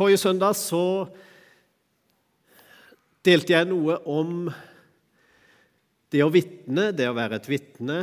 Forrige 0.00 0.16
søndag 0.16 0.54
så 0.56 1.04
delte 3.20 3.52
jeg 3.52 3.66
noe 3.68 3.98
om 4.08 4.46
det 6.08 6.22
å 6.24 6.30
vitne, 6.32 6.86
det 6.96 7.04
å 7.04 7.16
være 7.18 7.36
et 7.36 7.48
vitne. 7.50 7.98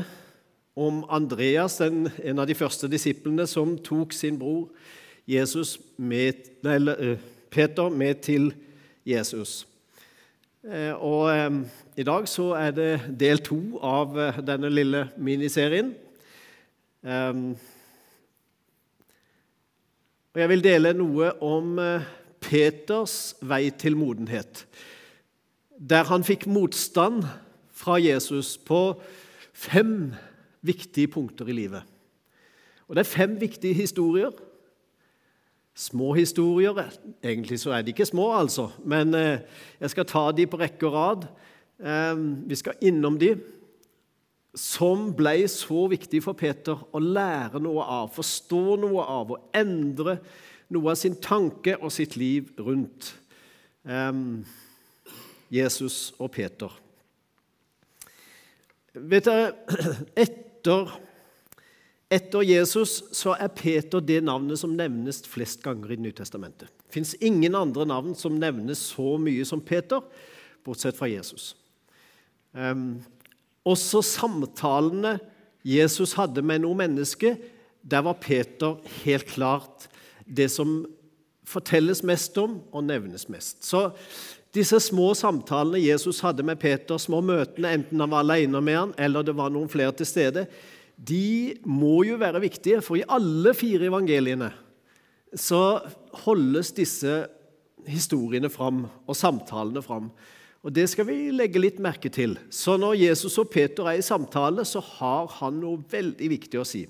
Om 0.77 0.99
Andreas, 1.09 1.79
den, 1.81 2.03
en 2.21 2.43
av 2.43 2.45
de 2.45 2.53
første 2.53 2.85
disiplene 2.91 3.47
som 3.49 3.73
tok 3.81 4.13
sin 4.13 4.37
bror 4.37 4.67
med, 5.97 6.45
nei, 6.67 6.75
eh, 6.93 7.23
Peter 7.49 7.89
med 7.89 8.21
til 8.27 8.51
Jesus. 9.01 9.63
Eh, 10.69 10.93
og 10.93 11.31
eh, 11.33 11.49
i 11.97 12.05
dag 12.05 12.29
så 12.29 12.51
er 12.59 12.77
det 12.77 12.91
del 13.09 13.41
to 13.41 13.57
av 13.81 14.13
denne 14.45 14.69
lille 14.69 15.07
miniserien. 15.17 15.95
Og 20.37 20.41
jeg 20.43 20.49
vil 20.51 20.61
dele 20.61 20.91
noe 20.93 21.31
om 21.41 21.79
Peters 22.45 23.33
vei 23.41 23.71
til 23.73 23.95
modenhet, 23.97 24.67
der 25.73 26.05
han 26.11 26.21
fikk 26.21 26.43
motstand 26.45 27.23
fra 27.73 27.95
Jesus 27.97 28.51
på 28.61 28.99
fem 29.49 30.11
viktige 30.61 31.09
punkter 31.09 31.49
i 31.49 31.55
livet. 31.57 31.81
Og 32.85 32.93
Det 32.93 33.01
er 33.01 33.09
fem 33.15 33.33
viktige 33.41 33.73
historier. 33.73 34.29
Små 35.73 36.13
historier. 36.13 36.85
Egentlig 37.23 37.57
så 37.59 37.73
er 37.73 37.81
de 37.81 37.89
ikke 37.89 38.05
små, 38.05 38.29
altså, 38.37 38.69
men 38.85 39.17
eh, 39.17 39.41
jeg 39.81 39.89
skal 39.89 40.05
ta 40.05 40.31
de 40.37 40.45
på 40.45 40.61
rekke 40.61 40.85
og 40.85 40.93
rad. 40.93 41.25
Eh, 41.81 42.13
vi 42.45 42.61
skal 42.61 42.77
innom 42.81 43.17
de 43.17 43.39
som 44.57 45.11
ble 45.15 45.43
så 45.51 45.85
viktig 45.91 46.23
for 46.25 46.37
Peter 46.37 46.79
å 46.91 47.01
lære 47.01 47.61
noe 47.61 47.83
av, 47.83 48.09
forstå 48.15 48.63
noe 48.81 49.03
av 49.05 49.35
og 49.35 49.57
endre 49.57 50.17
noe 50.73 50.91
av 50.91 50.99
sin 50.99 51.15
tanke 51.21 51.77
og 51.77 51.93
sitt 51.93 52.17
liv 52.19 52.49
rundt 52.59 53.13
um, 53.87 54.41
Jesus 55.53 56.11
og 56.19 56.31
Peter. 56.35 56.73
Vet 58.97 59.27
dere, 59.29 59.51
etter, 60.25 60.95
etter, 62.11 62.47
Jesus 62.47 62.97
så 63.15 63.35
er 63.37 63.53
Peter 63.55 64.03
det 64.03 64.19
navnet 64.25 64.59
som 64.59 64.73
nevnes 64.75 65.21
flest 65.29 65.61
ganger 65.63 65.93
i 65.93 66.01
Det. 66.01 66.67
Det 66.67 66.97
fins 66.97 67.13
ingen 67.21 67.55
andre 67.55 67.85
navn 67.87 68.17
som 68.17 68.39
nevnes 68.39 68.81
så 68.91 69.15
mye 69.21 69.45
som 69.47 69.61
Peter, 69.63 70.03
bortsett 70.65 70.97
fra 70.97 71.07
Jesus. 71.11 71.53
Um, 72.51 72.97
også 73.67 74.03
samtalene 74.05 75.17
Jesus 75.67 76.15
hadde 76.15 76.43
med 76.45 76.63
noe 76.63 76.77
menneske, 76.79 77.35
der 77.83 78.03
var 78.05 78.19
Peter 78.21 78.77
helt 79.03 79.27
klart 79.29 79.87
det 80.27 80.49
som 80.51 80.81
fortelles 81.47 82.03
mest 82.07 82.35
om 82.39 82.57
og 82.75 82.83
nevnes 82.87 83.27
mest. 83.31 83.63
Så 83.67 83.89
disse 84.55 84.79
små 84.83 85.11
samtalene 85.15 85.79
Jesus 85.83 86.19
hadde 86.23 86.45
med 86.47 86.59
Peter, 86.59 86.99
små 86.99 87.21
møtene, 87.23 87.75
enten 87.77 88.01
han 88.03 88.11
var 88.11 88.25
alene 88.25 88.61
med 88.63 88.79
han, 88.79 88.93
eller 88.99 89.25
det 89.25 89.35
var 89.37 89.51
noen 89.53 89.71
flere 89.71 89.95
til 89.95 90.09
stede, 90.09 90.47
de 90.97 91.57
må 91.67 92.01
jo 92.07 92.17
være 92.19 92.41
viktige, 92.41 92.81
for 92.81 92.97
i 92.97 93.05
alle 93.05 93.53
fire 93.55 93.87
evangeliene 93.91 94.49
så 95.37 95.79
holdes 96.23 96.71
disse 96.73 97.19
historiene 97.87 98.49
fram 98.49 98.85
og 98.87 99.15
samtalene 99.15 99.83
fram. 99.85 100.09
Og 100.67 100.73
Det 100.75 100.83
skal 100.91 101.07
vi 101.07 101.29
legge 101.31 101.61
litt 101.63 101.77
merke 101.79 102.09
til. 102.11 102.33
Så 102.51 102.73
når 102.75 102.97
Jesus 102.99 103.37
og 103.39 103.47
Peter 103.53 103.87
er 103.87 104.01
i 104.01 104.03
samtale, 104.03 104.65
så 104.67 104.81
har 104.83 105.29
han 105.37 105.61
noe 105.61 105.79
veldig 105.87 106.27
viktig 106.33 106.59
å 106.59 106.65
si. 106.67 106.81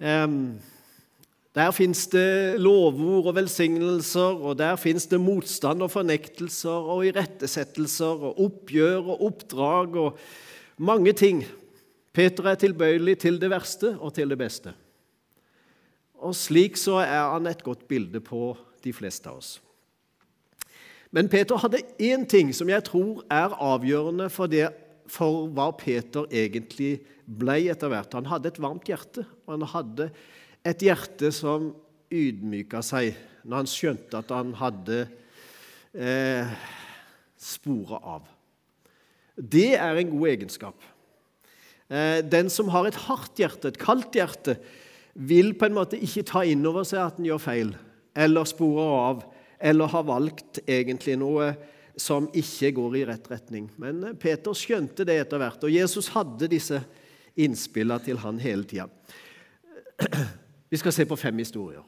Um, 0.00 0.56
der 1.52 1.74
fins 1.76 2.06
det 2.08 2.56
lovord 2.56 3.28
og 3.28 3.36
velsignelser, 3.36 4.40
og 4.40 4.56
der 4.62 4.80
fins 4.80 5.04
det 5.12 5.20
motstand 5.20 5.84
og 5.84 5.92
fornektelser 5.92 6.88
og 6.94 7.04
irettesettelser 7.10 8.24
og 8.30 8.40
oppgjør 8.46 9.12
og 9.12 9.28
oppdrag 9.28 10.00
og 10.06 10.24
mange 10.80 11.12
ting. 11.12 11.44
Peter 12.16 12.48
er 12.48 12.64
tilbøyelig 12.64 13.18
til 13.28 13.36
det 13.42 13.52
verste 13.52 13.92
og 13.98 14.16
til 14.16 14.32
det 14.32 14.40
beste. 14.40 14.72
Og 16.24 16.32
slik 16.32 16.80
så 16.80 17.02
er 17.04 17.28
han 17.34 17.52
et 17.52 17.60
godt 17.60 17.84
bilde 17.92 18.24
på 18.24 18.54
de 18.80 18.96
fleste 18.96 19.28
av 19.28 19.42
oss. 19.42 19.58
Men 21.14 21.30
Peter 21.32 21.56
hadde 21.60 21.80
én 22.04 22.26
ting 22.28 22.50
som 22.56 22.68
jeg 22.68 22.84
tror 22.88 23.22
er 23.32 23.54
avgjørende 23.54 24.28
for, 24.32 24.50
det, 24.50 24.68
for 25.08 25.46
hva 25.56 25.70
Peter 25.78 26.28
egentlig 26.28 26.98
ble 27.24 27.62
etter 27.72 27.92
hvert. 27.92 28.16
Han 28.16 28.28
hadde 28.28 28.52
et 28.52 28.60
varmt 28.60 28.88
hjerte, 28.88 29.24
og 29.46 29.54
han 29.56 29.68
hadde 29.72 30.10
et 30.68 30.84
hjerte 30.84 31.30
som 31.32 31.70
ydmyka 32.12 32.82
seg 32.84 33.16
når 33.48 33.62
han 33.62 33.70
skjønte 33.70 34.20
at 34.20 34.34
han 34.34 34.52
hadde 34.58 34.98
eh, 35.96 36.52
sporet 37.40 38.04
av. 38.04 38.28
Det 39.38 39.72
er 39.78 40.00
en 40.00 40.12
god 40.12 40.28
egenskap. 40.32 40.86
Eh, 41.88 42.20
den 42.26 42.50
som 42.52 42.68
har 42.74 42.88
et 42.88 43.00
hardt 43.06 43.40
hjerte, 43.40 43.70
et 43.70 43.80
kaldt 43.80 44.18
hjerte, 44.18 44.58
vil 45.18 45.54
på 45.58 45.68
en 45.68 45.76
måte 45.78 45.98
ikke 45.98 46.26
ta 46.28 46.44
inn 46.46 46.66
over 46.68 46.84
seg 46.86 47.00
at 47.02 47.16
den 47.18 47.30
gjør 47.30 47.42
feil, 47.42 47.72
eller 48.18 48.48
sporer 48.48 48.96
av, 48.98 49.22
eller 49.58 49.90
har 49.92 50.06
valgt 50.06 50.62
egentlig 50.66 51.16
noe 51.18 51.52
som 51.98 52.28
ikke 52.36 52.70
går 52.76 52.96
i 52.96 53.04
rett 53.10 53.30
retning. 53.30 53.68
Men 53.80 54.02
eh, 54.04 54.16
Peter 54.18 54.56
skjønte 54.56 55.06
det 55.08 55.18
etter 55.24 55.42
hvert, 55.42 55.64
og 55.64 55.74
Jesus 55.74 56.10
hadde 56.14 56.50
disse 56.50 56.80
innspillene 57.38 58.02
til 58.04 58.20
han 58.22 58.40
hele 58.42 58.66
tida. 58.68 58.88
Vi 60.70 60.78
skal 60.78 60.94
se 60.94 61.06
på 61.08 61.18
fem 61.18 61.38
historier. 61.42 61.84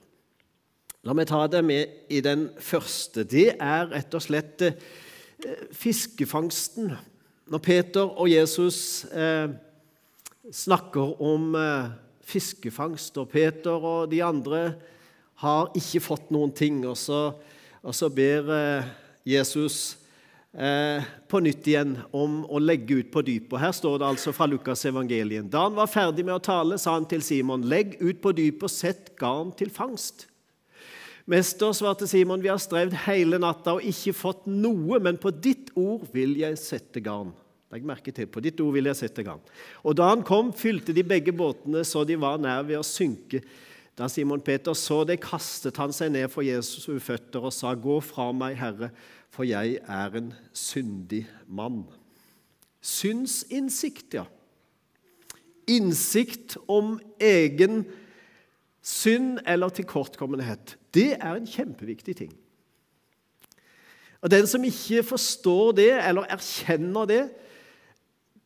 La 1.07 1.15
meg 1.17 1.31
ta 1.31 1.47
det 1.49 1.63
med 1.65 2.13
i 2.13 2.21
den 2.21 2.51
første. 2.61 3.25
Det 3.25 3.55
er 3.57 3.89
rett 3.89 4.15
og 4.17 4.25
slett 4.25 4.67
eh, 4.67 4.77
fiskefangsten. 5.73 6.91
Når 7.51 7.63
Peter 7.65 8.05
og 8.05 8.29
Jesus 8.29 9.07
eh, 9.09 9.49
snakker 10.53 11.15
om 11.25 11.55
eh, 11.57 11.93
fiskefangst, 12.31 13.17
og 13.17 13.31
Peter 13.33 13.81
og 13.81 14.11
de 14.13 14.21
andre 14.23 14.61
har 15.41 15.73
ikke 15.79 16.03
fått 16.05 16.29
noen 16.35 16.53
ting, 16.53 16.83
og 16.87 16.99
så, 17.01 17.31
og 17.81 17.97
så 17.97 18.11
ber 18.13 18.51
eh, 18.55 18.89
Jesus 19.29 19.97
eh, 20.53 21.05
på 21.29 21.41
nytt 21.41 21.69
igjen 21.71 21.95
om 22.17 22.43
å 22.45 22.61
legge 22.61 23.01
ut 23.01 23.13
på 23.13 23.23
dypet. 23.25 23.61
Her 23.63 23.73
står 23.77 24.01
det 24.01 24.09
altså 24.11 24.35
fra 24.37 24.49
Lukas 24.51 24.85
evangelien. 24.89 25.49
Da 25.51 25.65
han 25.67 25.79
var 25.79 25.91
ferdig 25.91 26.27
med 26.27 26.37
å 26.37 26.45
tale, 26.45 26.79
sa 26.81 26.97
han 26.99 27.09
til 27.09 27.25
Simon, 27.25 27.69
legg 27.71 27.97
ut 28.03 28.21
på 28.23 28.35
dypet 28.37 28.69
og 28.69 28.75
sett 28.75 29.15
garn 29.21 29.55
til 29.57 29.73
fangst. 29.73 30.27
Mester, 31.31 31.71
svarte 31.77 32.09
Simon, 32.11 32.43
vi 32.43 32.51
har 32.51 32.59
strevd 32.59 32.97
hele 33.05 33.39
natta 33.39 33.77
og 33.77 33.87
ikke 33.87 34.17
fått 34.17 34.49
noe, 34.51 34.99
men 34.99 35.21
på 35.21 35.31
ditt 35.31 35.71
ord 35.79 36.09
vil 36.15 36.35
jeg 36.41 36.59
sette 36.59 37.03
garn. 37.05 37.31
Legg 37.71 37.85
merke 37.87 38.11
til, 38.11 38.27
på 38.27 38.43
ditt 38.43 38.59
ord 38.65 38.75
vil 38.75 38.89
jeg 38.91 38.99
sette 38.99 39.23
garn. 39.23 39.43
Og 39.87 39.95
da 39.95 40.09
han 40.11 40.25
kom, 40.27 40.51
fylte 40.57 40.95
de 40.97 41.05
begge 41.07 41.33
båtene 41.37 41.85
så 41.87 42.03
de 42.09 42.17
var 42.19 42.41
nær 42.43 42.65
ved 42.67 42.81
å 42.81 42.87
synke. 42.87 43.45
Da 44.01 44.09
Simon 44.09 44.41
Peter 44.41 44.73
så 44.73 45.03
det, 45.05 45.19
kastet 45.21 45.77
han 45.77 45.93
seg 45.93 46.15
ned 46.15 46.31
for 46.33 46.41
Jesus' 46.41 46.89
føtter 47.05 47.45
og 47.45 47.53
sa, 47.53 47.75
Gå 47.77 47.99
fra 48.01 48.31
meg, 48.33 48.57
Herre, 48.57 48.89
for 49.29 49.45
jeg 49.45 49.77
er 49.85 50.17
en 50.17 50.31
syndig 50.57 51.27
mann. 51.45 51.83
Synsinnsikt, 52.81 54.17
ja. 54.17 54.25
Innsikt 55.69 56.57
om 56.65 56.97
egen 57.21 57.85
synd 58.81 59.43
eller 59.45 59.69
tilkortkommenhet. 59.69 60.79
Det 60.97 61.13
er 61.19 61.37
en 61.37 61.47
kjempeviktig 61.47 62.17
ting. 62.25 62.33
Og 64.25 64.33
Den 64.33 64.49
som 64.49 64.65
ikke 64.65 65.05
forstår 65.13 65.73
det 65.77 65.93
eller 66.01 66.33
erkjenner 66.33 67.05
det, 67.05 67.23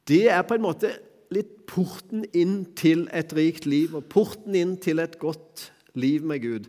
det 0.09 0.27
er 0.31 0.43
på 0.43 0.59
en 0.59 0.67
måte 0.67 0.97
litt 1.35 1.55
porten 1.71 2.25
inn 2.37 2.63
til 2.79 3.07
et 3.15 3.33
rikt 3.37 3.69
liv 3.69 3.95
og 3.97 4.09
porten 4.13 4.57
inn 4.59 4.77
til 4.81 5.03
et 5.03 5.17
godt 5.21 5.69
liv 5.99 6.25
med 6.27 6.43
Gud. 6.45 6.69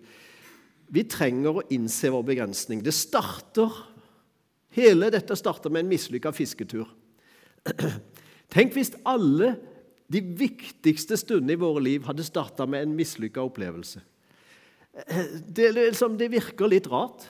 Vi 0.94 1.04
trenger 1.10 1.60
å 1.60 1.66
innse 1.74 2.12
vår 2.14 2.26
begrensning. 2.34 2.84
Det 2.86 2.94
starter 2.96 3.74
Hele 4.76 5.08
dette 5.14 5.36
starter 5.40 5.72
med 5.72 5.86
en 5.86 5.92
mislykka 5.94 6.34
fisketur. 6.36 6.90
Tenk 8.54 8.76
hvis 8.76 8.92
alle 9.08 9.54
de 10.12 10.22
viktigste 10.38 11.18
stundene 11.18 11.56
i 11.56 11.62
våre 11.62 11.82
liv 11.84 12.04
hadde 12.06 12.26
starta 12.28 12.68
med 12.70 12.84
en 12.84 12.98
mislykka 12.98 13.44
opplevelse. 13.48 14.04
Det, 15.48 15.70
liksom, 15.76 16.20
det, 16.20 16.30
virker 16.32 16.70
litt 16.72 16.90
rart. 16.92 17.26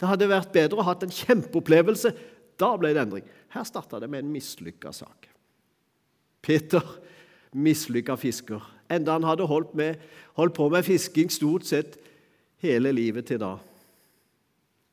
Det 0.00 0.08
hadde 0.08 0.28
vært 0.28 0.52
bedre 0.52 0.80
å 0.80 0.86
ha 0.88 0.96
en 0.96 1.14
kjempeopplevelse. 1.14 2.12
Da 2.60 2.74
ble 2.80 2.94
det 2.96 3.04
endring. 3.04 3.28
Her 3.54 3.68
starta 3.68 4.00
det 4.02 4.10
med 4.10 4.24
en 4.24 4.32
mislykka 4.34 4.92
sak. 4.96 5.29
Peter, 6.42 6.84
mislykka 7.52 8.16
fisker. 8.20 8.62
Enda 8.90 9.16
han 9.18 9.26
hadde 9.26 9.46
holdt, 9.46 9.74
med, 9.74 10.00
holdt 10.38 10.54
på 10.56 10.68
med 10.72 10.86
fisking 10.86 11.30
stort 11.32 11.66
sett 11.68 11.98
hele 12.62 12.92
livet 12.92 13.28
til 13.30 13.40
da. 13.42 13.56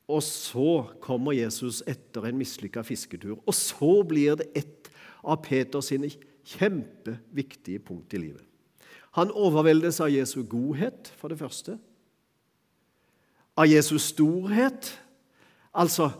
Og 0.08 0.22
så 0.24 0.84
kommer 1.04 1.36
Jesus 1.36 1.82
etter 1.86 2.28
en 2.28 2.38
mislykka 2.40 2.82
fisketur. 2.86 3.36
Og 3.44 3.54
så 3.54 4.02
blir 4.08 4.38
det 4.40 4.48
et 4.56 4.88
av 5.24 5.42
Peters 5.44 5.90
kjempeviktige 6.48 7.82
punkt 7.84 8.14
i 8.16 8.22
livet. 8.22 8.44
Han 9.18 9.32
overveldes 9.34 10.00
av 10.00 10.12
Jesu 10.12 10.42
godhet, 10.46 11.12
for 11.16 11.28
det 11.28 11.40
første. 11.40 11.78
av 13.58 13.66
Jesus' 13.66 14.12
storhet. 14.14 14.92
Altså, 15.74 16.10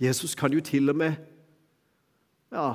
Jesus 0.00 0.34
kan 0.34 0.52
jo 0.52 0.60
til 0.60 0.90
og 0.90 0.96
med 0.96 1.14
ja, 2.52 2.74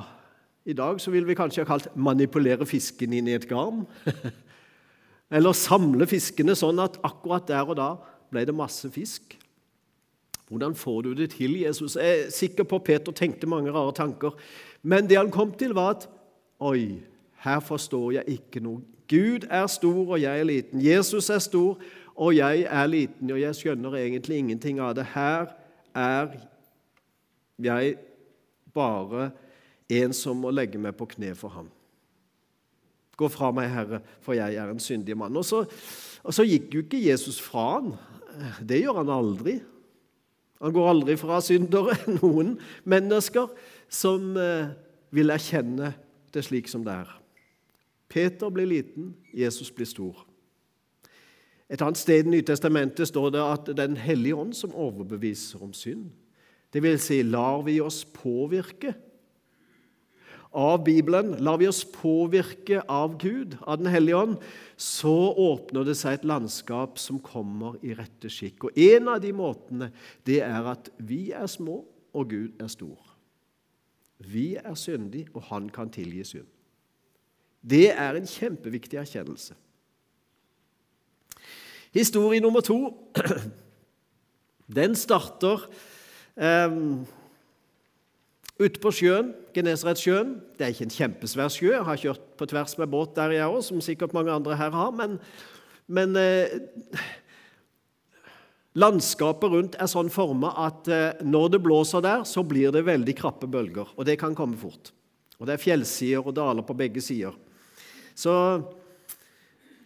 I 0.64 0.72
dag 0.72 1.00
så 1.00 1.12
vil 1.12 1.26
vi 1.28 1.36
kanskje 1.36 1.64
ha 1.64 1.68
kalt 1.68 1.90
'manipulere 1.96 2.66
fisken 2.66 3.12
inn 3.12 3.28
i 3.28 3.36
et 3.36 3.48
garn'. 3.48 3.84
Eller 5.34 5.52
samle 5.52 6.06
fiskene 6.06 6.54
sånn 6.56 6.78
at 6.80 6.96
akkurat 7.04 7.48
der 7.48 7.68
og 7.68 7.76
da 7.76 7.88
ble 8.30 8.44
det 8.44 8.54
masse 8.54 8.90
fisk. 8.90 9.36
Hvordan 10.48 10.74
får 10.74 11.02
du 11.02 11.14
det 11.14 11.30
til, 11.30 11.56
Jesus? 11.60 11.96
Jeg 11.96 12.18
er 12.26 12.30
sikker 12.30 12.64
på 12.64 12.78
Peter 12.78 13.12
tenkte 13.12 13.46
mange 13.46 13.72
rare 13.72 13.92
tanker. 13.92 14.32
Men 14.82 15.08
det 15.08 15.16
han 15.16 15.30
kom 15.30 15.52
til, 15.52 15.74
var 15.74 15.96
at 15.96 16.08
Oi, 16.60 17.02
her 17.44 17.60
forstår 17.60 18.12
jeg 18.12 18.38
ikke 18.38 18.60
noe. 18.60 18.80
Gud 19.08 19.44
er 19.50 19.66
stor, 19.66 20.06
og 20.06 20.20
jeg 20.20 20.40
er 20.40 20.44
liten. 20.44 20.80
Jesus 20.80 21.30
er 21.30 21.38
stor, 21.38 21.78
og 22.14 22.36
jeg 22.36 22.64
er 22.70 22.86
liten, 22.86 23.30
og 23.30 23.40
jeg 23.40 23.54
skjønner 23.58 23.96
egentlig 23.98 24.38
ingenting 24.38 24.80
av 24.80 24.94
det. 24.94 25.04
Her 25.12 25.50
er 25.94 26.36
jeg 27.58 27.96
bare 28.72 29.30
en 29.92 30.14
som 30.16 30.38
må 30.40 30.52
legge 30.54 30.80
meg 30.80 30.96
på 30.96 31.08
kne 31.14 31.34
for 31.38 31.52
ham. 31.52 31.68
Gå 33.14 33.28
fra 33.30 33.50
meg, 33.54 33.70
Herre, 33.70 34.00
for 34.24 34.34
jeg 34.34 34.56
er 34.58 34.70
en 34.70 34.82
syndig 34.82 35.16
mann. 35.18 35.36
Og 35.36 35.44
så, 35.46 35.62
og 36.24 36.34
så 36.34 36.46
gikk 36.46 36.72
jo 36.74 36.82
ikke 36.82 37.02
Jesus 37.04 37.38
fra 37.42 37.66
han. 37.76 37.92
Det 38.64 38.80
gjør 38.82 39.02
han 39.02 39.12
aldri. 39.14 39.58
Han 40.64 40.74
går 40.74 40.90
aldri 40.90 41.16
fra 41.20 41.40
syndere, 41.44 41.96
noen 42.20 42.56
mennesker 42.88 43.50
som 43.92 44.34
eh, 44.40 44.72
vil 45.14 45.34
erkjenne 45.34 45.92
det 46.34 46.42
slik 46.46 46.70
som 46.70 46.86
det 46.86 46.96
er. 47.04 47.10
Peter 48.10 48.50
blir 48.50 48.68
liten, 48.70 49.12
Jesus 49.34 49.70
blir 49.74 49.88
stor. 49.90 50.24
Et 51.70 51.80
annet 51.82 51.98
sted 51.98 52.26
i 52.26 52.34
Nytestamentet 52.34 53.08
står 53.08 53.30
det 53.34 53.42
at 53.42 53.66
det 53.66 53.78
er 53.78 53.88
Den 53.88 53.96
hellige 53.96 54.36
ånd 54.36 54.52
som 54.54 54.74
overbeviser 54.74 55.62
om 55.62 55.72
synd. 55.74 56.10
Det 56.72 56.82
vil 56.82 56.98
si, 57.00 57.22
lar 57.22 57.62
vi 57.66 57.80
oss 57.80 58.04
påvirke 58.04 58.94
av 60.54 60.84
Bibelen, 60.86 61.32
lar 61.42 61.58
vi 61.58 61.68
oss 61.68 61.82
påvirke 61.84 62.82
av 62.88 63.16
Gud, 63.18 63.56
av 63.60 63.78
Den 63.78 63.90
hellige 63.90 64.16
ånd, 64.16 64.36
så 64.76 65.34
åpner 65.34 65.84
det 65.84 65.96
seg 65.98 66.18
et 66.18 66.28
landskap 66.28 66.98
som 67.02 67.18
kommer 67.18 67.74
i 67.82 67.94
rette 67.98 68.30
skikk. 68.30 68.68
Og 68.68 68.78
En 68.78 69.10
av 69.10 69.20
de 69.22 69.32
måtene 69.34 69.90
det 70.24 70.40
er 70.46 70.70
at 70.70 70.90
vi 70.98 71.32
er 71.34 71.50
små, 71.50 71.82
og 72.14 72.30
Gud 72.30 72.62
er 72.62 72.70
stor. 72.70 73.00
Vi 74.22 74.54
er 74.56 74.74
syndige, 74.78 75.32
og 75.34 75.42
Han 75.50 75.68
kan 75.68 75.90
tilgi 75.90 76.22
synd. 76.24 76.50
Det 77.64 77.90
er 77.90 78.14
en 78.14 78.28
kjempeviktig 78.28 78.98
erkjennelse. 79.00 79.54
Historie 81.94 82.40
nummer 82.40 82.60
to 82.60 82.94
den 84.78 84.94
starter 84.98 85.66
um, 86.36 87.06
ute 88.60 88.80
på 88.82 88.92
sjøen, 88.94 89.32
Genesaretsjøen. 89.54 90.36
Det 90.54 90.66
er 90.66 90.74
ikke 90.74 90.86
en 90.86 90.94
kjempesvær 90.94 91.52
sjø. 91.52 91.72
Jeg 91.72 91.86
har 91.88 92.00
kjørt 92.00 92.24
på 92.38 92.48
tvers 92.50 92.76
med 92.78 92.90
båt 92.92 93.14
der, 93.18 93.34
jeg 93.34 93.50
òg, 93.50 93.60
som 93.66 93.82
sikkert 93.82 94.14
mange 94.14 94.34
andre 94.34 94.58
her 94.58 94.74
har. 94.74 94.92
Men, 94.94 95.16
men 95.90 96.14
eh, 96.20 96.54
landskapet 98.78 99.54
rundt 99.54 99.78
er 99.78 99.90
sånn 99.90 100.12
forma 100.12 100.52
at 100.66 100.90
eh, 100.90 101.24
når 101.26 101.56
det 101.56 101.64
blåser 101.66 102.04
der, 102.04 102.22
så 102.28 102.46
blir 102.46 102.74
det 102.74 102.86
veldig 102.86 103.16
krappe 103.18 103.50
bølger. 103.50 103.90
Og 103.98 104.06
det 104.06 104.18
kan 104.22 104.36
komme 104.38 104.58
fort. 104.60 104.92
Og 105.40 105.48
det 105.48 105.56
er 105.56 105.64
fjellsider 105.64 106.22
og 106.22 106.36
daler 106.36 106.66
på 106.66 106.76
begge 106.78 107.02
sider. 107.02 107.34
Så 108.14 108.32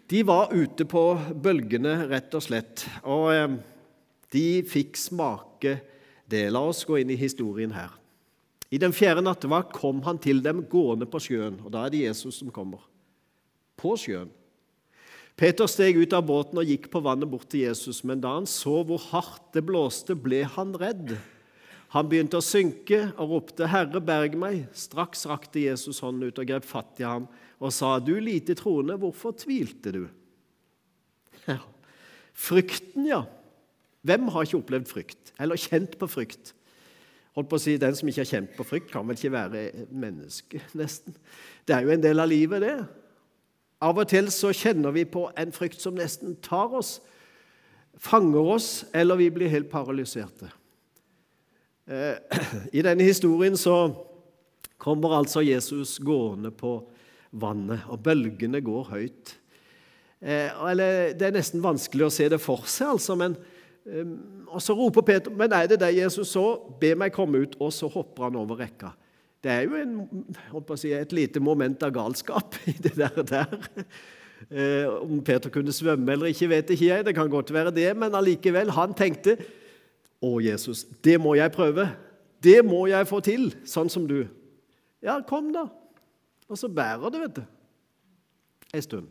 de 0.08 0.20
var 0.28 0.52
ute 0.52 0.84
på 0.88 1.02
bølgene, 1.40 2.02
rett 2.12 2.36
og 2.36 2.44
slett. 2.44 2.84
Og 3.08 3.30
eh, 3.32 3.56
de 4.36 4.46
fikk 4.68 5.00
smake 5.00 5.78
det. 6.28 6.50
La 6.52 6.60
oss 6.68 6.84
gå 6.84 7.00
inn 7.00 7.16
i 7.16 7.20
historien 7.20 7.72
her. 7.72 7.96
I 8.68 8.80
den 8.80 8.92
fjerde 8.92 9.24
nattevakt 9.24 9.72
kom 9.76 10.02
han 10.04 10.20
til 10.20 10.42
dem 10.44 10.60
gående 10.68 11.08
på 11.08 11.20
sjøen, 11.24 11.56
og 11.64 11.72
da 11.72 11.86
er 11.86 11.94
det 11.94 12.04
Jesus 12.04 12.42
som 12.42 12.52
kommer. 12.52 12.82
På 13.78 13.94
sjøen. 13.96 14.28
Peter 15.38 15.70
steg 15.70 15.96
ut 15.96 16.12
av 16.16 16.24
båten 16.26 16.58
og 16.58 16.66
gikk 16.66 16.88
på 16.90 17.00
vannet 17.04 17.30
bort 17.30 17.46
til 17.52 17.62
Jesus, 17.68 18.02
men 18.02 18.20
da 18.20 18.34
han 18.34 18.48
så 18.50 18.80
hvor 18.84 19.00
hardt 19.12 19.52
det 19.54 19.62
blåste, 19.64 20.16
ble 20.18 20.42
han 20.56 20.74
redd. 20.76 21.14
Han 21.94 22.08
begynte 22.10 22.40
å 22.40 22.44
synke 22.44 23.14
og 23.16 23.30
ropte, 23.32 23.64
'Herre, 23.64 24.02
berg 24.04 24.34
meg!' 24.36 24.66
Straks 24.74 25.24
rakte 25.30 25.62
Jesus 25.62 26.02
hånden 26.04 26.28
ut 26.28 26.38
og 26.38 26.50
grep 26.50 26.66
fatt 26.66 27.00
i 27.00 27.06
ham 27.06 27.28
og 27.60 27.72
sa, 27.72 27.98
'Du 27.98 28.18
lite 28.20 28.54
troende, 28.54 28.98
hvorfor 28.98 29.32
tvilte 29.32 29.92
du?' 29.94 30.08
Ja. 31.46 31.62
Frykten, 32.34 33.06
ja. 33.06 33.24
Hvem 34.04 34.28
har 34.28 34.44
ikke 34.44 34.58
opplevd 34.58 34.88
frykt, 34.90 35.32
eller 35.40 35.56
kjent 35.56 35.96
på 35.98 36.06
frykt? 36.06 36.52
Holdt 37.38 37.52
på 37.52 37.58
å 37.61 37.62
si, 37.62 37.76
Den 37.79 37.94
som 37.94 38.08
ikke 38.11 38.25
har 38.25 38.32
kjent 38.32 38.55
på 38.56 38.64
frykt, 38.67 38.88
kan 38.90 39.06
vel 39.06 39.14
ikke 39.14 39.31
være 39.31 39.61
menneske, 39.94 40.58
nesten. 40.81 41.14
Det 41.62 41.76
er 41.76 41.87
jo 41.87 41.93
en 41.94 42.02
del 42.02 42.19
av 42.19 42.31
livet, 42.32 42.64
det. 42.64 42.79
Av 43.87 43.94
og 43.94 44.08
til 44.11 44.26
så 44.35 44.50
kjenner 44.50 44.90
vi 44.96 45.05
på 45.06 45.29
en 45.38 45.55
frykt 45.55 45.79
som 45.79 45.94
nesten 45.94 46.35
tar 46.43 46.75
oss, 46.75 46.96
fanger 48.02 48.50
oss, 48.56 48.70
eller 48.90 49.20
vi 49.20 49.29
blir 49.31 49.52
helt 49.52 49.70
paralyserte. 49.70 50.50
Eh, 51.87 52.19
I 52.79 52.82
denne 52.82 53.06
historien 53.06 53.55
så 53.58 53.76
kommer 54.82 55.14
altså 55.20 55.44
Jesus 55.46 56.00
gående 56.02 56.50
på 56.50 56.81
vannet, 57.38 57.87
og 57.87 58.02
bølgene 58.02 58.64
går 58.67 58.90
høyt. 58.90 59.37
Eh, 60.19 60.50
eller, 60.73 61.14
det 61.14 61.31
er 61.31 61.38
nesten 61.38 61.62
vanskelig 61.62 62.08
å 62.08 62.12
se 62.19 62.26
det 62.35 62.43
for 62.43 62.67
seg, 62.67 62.96
altså, 62.96 63.14
men 63.14 63.38
og 64.49 64.62
Så 64.62 64.73
roper 64.73 65.00
Peter, 65.00 65.31
'Men 65.31 65.52
er 65.52 65.67
det 65.67 65.81
det 65.81 65.96
Jesus 65.96 66.29
så? 66.29 66.56
Be 66.81 66.94
meg 66.94 67.12
komme 67.12 67.38
ut.' 67.38 67.56
Og 67.61 67.73
så 67.73 67.87
hopper 67.87 68.25
han 68.25 68.37
over 68.37 68.61
rekka. 68.61 68.88
Det 69.43 69.50
er 69.50 69.61
jo 69.62 69.75
en, 69.75 70.76
si, 70.76 70.93
et 70.93 71.12
lite 71.12 71.40
moment 71.40 71.82
av 71.82 71.93
galskap 71.93 72.56
i 72.67 72.73
det 72.73 72.96
der. 72.96 73.23
der. 73.23 73.46
Eh, 74.50 75.02
om 75.02 75.23
Peter 75.25 75.50
kunne 75.50 75.73
svømme 75.73 76.12
eller 76.12 76.26
ikke, 76.26 76.49
vet 76.49 76.70
ikke 76.70 76.87
jeg. 76.87 77.05
Det 77.05 77.14
kan 77.14 77.31
godt 77.31 77.52
være 77.52 77.70
det, 77.70 77.96
men 77.96 78.14
allikevel. 78.14 78.70
Han 78.70 78.94
tenkte, 78.94 79.37
'Å, 80.23 80.38
Jesus, 80.43 80.85
det 81.05 81.20
må 81.20 81.35
jeg 81.35 81.52
prøve. 81.52 81.88
Det 82.43 82.64
må 82.64 82.87
jeg 82.87 83.06
få 83.06 83.20
til, 83.20 83.55
sånn 83.64 83.88
som 83.88 84.08
du.' 84.08 84.26
Ja, 85.02 85.20
kom, 85.20 85.52
da. 85.52 85.69
Og 86.49 86.58
så 86.58 86.69
bærer 86.69 87.11
det, 87.11 87.20
vet 87.20 87.37
du. 87.37 87.43
Ei 88.75 88.81
stund. 88.81 89.06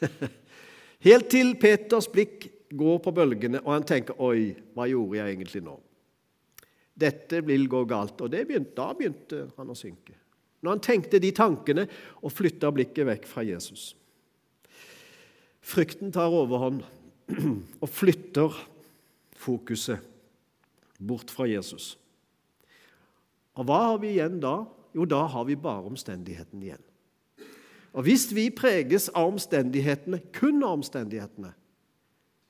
Helt 1.06 1.28
til 1.28 1.54
Peters 1.60 2.08
blikk 2.08 2.48
går 2.70 2.98
på 3.04 3.12
bølgene, 3.14 3.60
og 3.64 3.72
han 3.72 3.86
tenker 3.86 4.18
'oi, 4.20 4.54
hva 4.74 4.88
gjorde 4.90 5.18
jeg 5.18 5.34
egentlig 5.34 5.62
nå?' 5.62 5.80
Dette 6.96 7.42
vil 7.44 7.68
gå 7.68 7.84
galt. 7.84 8.20
Og 8.24 8.30
begynte, 8.30 8.72
da 8.76 8.92
begynte 8.96 9.50
han 9.56 9.70
å 9.70 9.76
synke. 9.76 10.14
Når 10.62 10.70
han 10.70 10.80
tenkte 10.80 11.20
de 11.20 11.30
tankene 11.30 11.84
og 12.22 12.32
flytta 12.32 12.70
blikket 12.72 13.06
vekk 13.06 13.26
fra 13.28 13.44
Jesus. 13.44 13.94
Frykten 15.60 16.12
tar 16.14 16.32
overhånd 16.32 16.82
og 17.82 17.88
flytter 17.90 18.56
fokuset 19.36 20.00
bort 20.98 21.30
fra 21.30 21.44
Jesus. 21.50 21.98
Og 23.56 23.68
hva 23.68 23.82
har 23.90 24.00
vi 24.00 24.14
igjen 24.14 24.40
da? 24.40 24.62
Jo, 24.96 25.04
da 25.04 25.26
har 25.28 25.44
vi 25.44 25.58
bare 25.60 25.90
omstendighetene 25.90 26.64
igjen. 26.64 26.84
Og 27.96 28.04
hvis 28.04 28.28
vi 28.36 28.48
preges 28.52 29.08
av 29.16 29.30
omstendighetene, 29.30 30.20
kun 30.36 30.60
av 30.64 30.78
omstendighetene, 30.78 31.52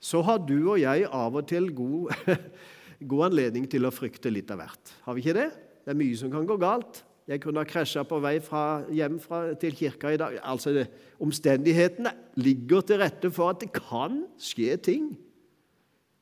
så 0.07 0.23
har 0.23 0.39
du 0.47 0.59
og 0.61 0.79
jeg 0.79 1.07
av 1.11 1.35
og 1.35 1.49
til 1.51 1.69
god, 1.75 2.13
god, 3.11 3.25
anledning 3.31 3.67
til 3.71 3.87
å 3.87 3.95
frykte 3.95 4.31
litt 4.31 4.51
av 4.55 4.61
hvert. 4.63 4.95
Har 5.07 5.17
vi 5.17 5.25
ikke 5.25 5.37
det? 5.39 5.51
Det 5.83 5.93
er 5.93 5.99
mye 5.99 6.19
som 6.19 6.31
kan 6.33 6.47
gå 6.47 6.57
galt. 6.63 7.03
Jeg 7.27 7.43
kunne 7.43 7.59
ha 7.59 7.67
krasja 7.67 8.05
på 8.07 8.21
vei 8.23 8.37
fra, 8.45 8.85
hjem 8.95 9.17
fra, 9.19 9.41
til 9.59 9.75
kirka 9.75 10.13
i 10.15 10.19
dag. 10.21 10.37
Altså, 10.47 10.85
Omstendighetene 11.23 12.13
ligger 12.39 12.85
til 12.87 13.01
rette 13.03 13.31
for 13.35 13.51
at 13.51 13.65
det 13.65 13.73
kan 13.75 14.21
skje 14.39 14.77
ting. 14.79 15.09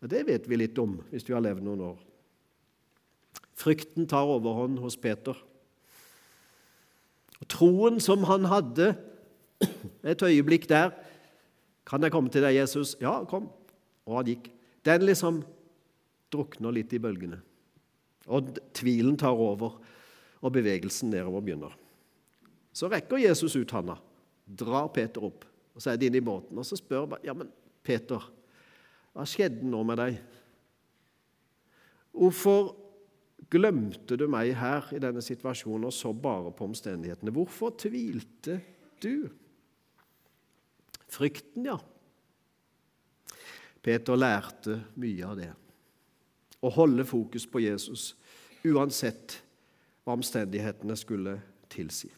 Og 0.00 0.08
Det 0.12 0.22
vet 0.28 0.48
vi 0.48 0.60
litt 0.62 0.80
om 0.80 0.96
hvis 1.10 1.26
vi 1.28 1.36
har 1.36 1.44
levd 1.44 1.64
noen 1.66 1.82
år. 1.90 1.98
Frykten 3.60 4.08
tar 4.08 4.30
overhånd 4.32 4.80
hos 4.80 4.96
Peter. 5.00 5.36
Og 7.36 7.50
Troen 7.52 8.00
som 8.00 8.24
han 8.30 8.48
hadde 8.48 8.94
et 10.10 10.24
øyeblikk 10.24 10.70
der 10.70 10.94
Kan 11.84 12.00
jeg 12.00 12.14
komme 12.14 12.32
til 12.32 12.40
deg, 12.40 12.56
Jesus? 12.56 12.94
Ja, 12.96 13.18
kom 13.28 13.50
og 14.04 14.18
han 14.20 14.30
gikk. 14.32 14.50
Den 14.84 15.06
liksom 15.06 15.40
drukner 16.32 16.74
litt 16.74 16.92
i 16.92 17.00
bølgene. 17.02 17.40
Og 18.32 18.54
tvilen 18.76 19.16
tar 19.20 19.36
over, 19.36 19.78
og 20.44 20.52
bevegelsen 20.52 21.12
nedover 21.12 21.44
begynner. 21.44 21.74
Så 22.74 22.88
rekker 22.90 23.22
Jesus 23.22 23.54
ut 23.56 23.72
handa, 23.76 23.96
drar 24.44 24.90
Peter 24.92 25.24
opp, 25.28 25.44
og 25.74 25.82
så 25.82 25.92
er 25.92 26.00
de 26.00 26.08
inne 26.08 26.20
i 26.20 26.24
båten. 26.24 26.58
Og 26.58 26.66
så 26.66 26.78
spør 26.78 27.06
han 27.06 27.26
ja, 27.26 27.36
men 27.36 27.52
Peter, 27.84 28.22
hva 29.14 29.26
skjedde 29.28 29.68
nå 29.68 29.82
med 29.86 30.00
deg? 30.00 30.18
Hvorfor 32.14 32.74
glemte 33.50 34.18
du 34.18 34.26
meg 34.30 34.54
her 34.58 34.88
i 34.94 35.00
denne 35.02 35.22
situasjonen 35.22 35.88
og 35.88 35.94
så 35.94 36.12
bare 36.16 36.52
på 36.54 36.66
omstendighetene? 36.66 37.34
Hvorfor 37.34 37.74
tvilte 37.78 38.58
du? 39.02 39.28
Frykten, 41.14 41.68
ja. 41.68 41.78
Peter 43.84 44.16
lærte 44.16 44.80
mye 44.96 45.28
av 45.28 45.36
det. 45.38 45.52
å 46.64 46.70
holde 46.72 47.04
fokus 47.04 47.44
på 47.44 47.60
Jesus, 47.60 48.14
uansett 48.64 49.34
hva 50.00 50.14
omstendighetene 50.16 50.94
skulle 50.96 51.34
tilsi. 51.68 52.08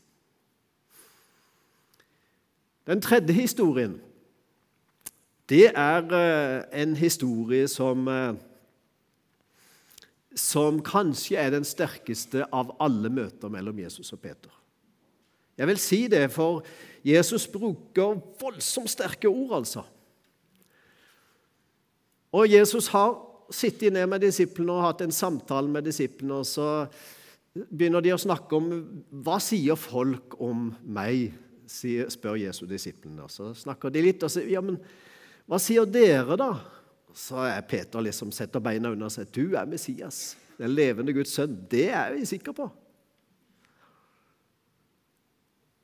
Den 2.86 3.02
tredje 3.02 3.34
historien 3.34 3.96
det 5.50 5.72
er 5.78 6.06
eh, 6.14 6.82
en 6.82 6.96
historie 6.98 7.68
som, 7.70 8.08
eh, 8.10 8.34
som 10.34 10.80
kanskje 10.82 11.38
er 11.38 11.52
den 11.54 11.66
sterkeste 11.66 12.46
av 12.50 12.72
alle 12.82 13.10
møter 13.10 13.50
mellom 13.50 13.78
Jesus 13.78 14.10
og 14.14 14.22
Peter. 14.22 14.50
Jeg 15.56 15.70
vil 15.70 15.78
si 15.80 16.00
det, 16.10 16.24
for 16.34 16.66
Jesus 17.06 17.46
bruker 17.48 18.18
voldsomt 18.40 18.90
sterke 18.90 19.30
ord, 19.30 19.54
altså. 19.62 19.86
Og 22.34 22.48
Jesus 22.50 22.88
har 22.94 23.14
sittet 23.54 23.94
ned 23.94 24.08
med 24.10 24.24
disiplene 24.24 24.74
og 24.74 24.86
hatt 24.88 25.04
en 25.04 25.14
samtale 25.14 25.70
med 25.70 25.86
disiplene, 25.86 26.40
og 26.40 26.48
så 26.48 26.86
begynner 27.54 28.02
de 28.04 28.12
å 28.14 28.20
snakke 28.20 28.58
om 28.58 28.70
hva 29.24 29.38
sier 29.42 29.78
folk 29.78 30.36
om 30.42 30.70
meg, 30.82 31.30
spør 31.66 32.38
Jesus 32.38 32.68
disiplene. 32.70 33.28
Så 33.32 33.52
snakker 33.58 33.92
de 33.94 34.02
litt 34.04 34.24
og 34.26 34.32
sier 34.32 34.50
ja, 34.50 34.62
men 34.64 34.80
hva 35.46 35.60
sier 35.62 35.86
dere, 35.86 36.36
da? 36.38 36.50
Så 37.16 37.38
er 37.46 37.62
Peter 37.68 38.02
liksom 38.04 38.32
setter 38.34 38.60
beina 38.60 38.90
under 38.92 39.10
seg. 39.12 39.30
Du 39.32 39.56
er 39.56 39.68
Messias, 39.70 40.34
den 40.58 40.74
levende 40.74 41.14
Guds 41.16 41.32
sønn. 41.38 41.54
Det 41.70 41.88
er 41.94 42.12
vi 42.16 42.26
sikre 42.28 42.52
på. 42.56 42.66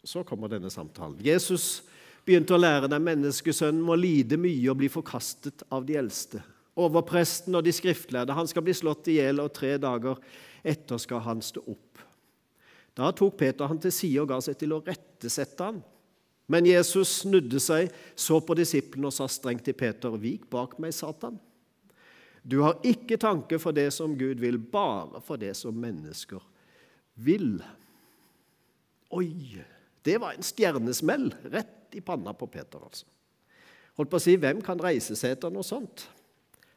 Så 0.02 0.24
kommer 0.26 0.50
denne 0.50 0.70
samtalen. 0.70 1.16
Jesus 1.22 1.84
begynte 2.26 2.54
å 2.54 2.60
lære 2.60 2.90
dem 2.90 3.04
menneskesønnen 3.06 3.82
må 3.84 3.96
lide 3.98 4.38
mye 4.40 4.70
og 4.70 4.78
bli 4.80 4.90
forkastet 4.92 5.64
av 5.72 5.86
de 5.88 5.98
eldste. 5.98 6.42
Overpresten 6.78 7.54
og 7.58 7.64
de 7.66 7.74
skriftlærde. 7.74 8.34
Han 8.36 8.48
skal 8.48 8.64
bli 8.64 8.74
slått 8.76 9.10
i 9.12 9.18
hjel, 9.18 9.42
og 9.42 9.52
tre 9.56 9.74
dager 9.80 10.20
etter 10.64 11.00
skal 11.02 11.20
han 11.26 11.42
stå 11.44 11.64
opp. 11.66 12.02
Da 12.96 13.10
tok 13.16 13.38
Peter 13.40 13.68
han 13.68 13.80
til 13.80 13.92
side 13.92 14.22
og 14.22 14.30
ga 14.32 14.38
seg 14.44 14.58
til 14.60 14.74
å 14.76 14.82
rettesette 14.84 15.68
han. 15.68 15.80
Men 16.52 16.66
Jesus 16.68 17.22
snudde 17.22 17.60
seg, 17.62 17.92
så 18.18 18.40
på 18.44 18.56
disiplene 18.58 19.08
og 19.08 19.16
sa 19.16 19.28
strengt 19.30 19.64
til 19.68 19.76
Peter.: 19.78 20.12
Vik 20.20 20.48
bak 20.52 20.76
meg, 20.82 20.92
Satan. 20.92 21.38
Du 22.42 22.60
har 22.64 22.80
ikke 22.82 23.20
tanke 23.22 23.58
for 23.62 23.72
det 23.72 23.92
som 23.94 24.16
Gud 24.18 24.42
vil, 24.42 24.58
bare 24.58 25.22
for 25.22 25.38
det 25.40 25.54
som 25.56 25.76
mennesker 25.78 26.42
vil. 27.14 27.62
Oi! 29.14 29.62
Det 30.02 30.18
var 30.20 30.34
en 30.34 30.46
stjernesmell 30.46 31.30
rett 31.52 31.94
i 31.96 32.00
panna 32.00 32.32
på 32.34 32.46
Peter. 32.46 32.78
altså. 32.82 33.06
Holdt 33.96 34.10
på 34.10 34.18
å 34.18 34.24
si, 34.24 34.36
Hvem 34.36 34.62
kan 34.64 34.80
reise 34.80 35.16
seg 35.18 35.36
etter 35.36 35.52
noe 35.52 35.66
sånt? 35.66 36.06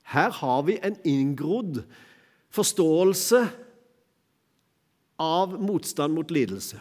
Her 0.06 0.30
har 0.30 0.66
vi 0.68 0.78
en 0.84 0.98
inngrodd 1.08 1.84
forståelse 2.54 3.42
av 5.20 5.56
motstand 5.62 6.14
mot 6.14 6.32
lidelse. 6.32 6.78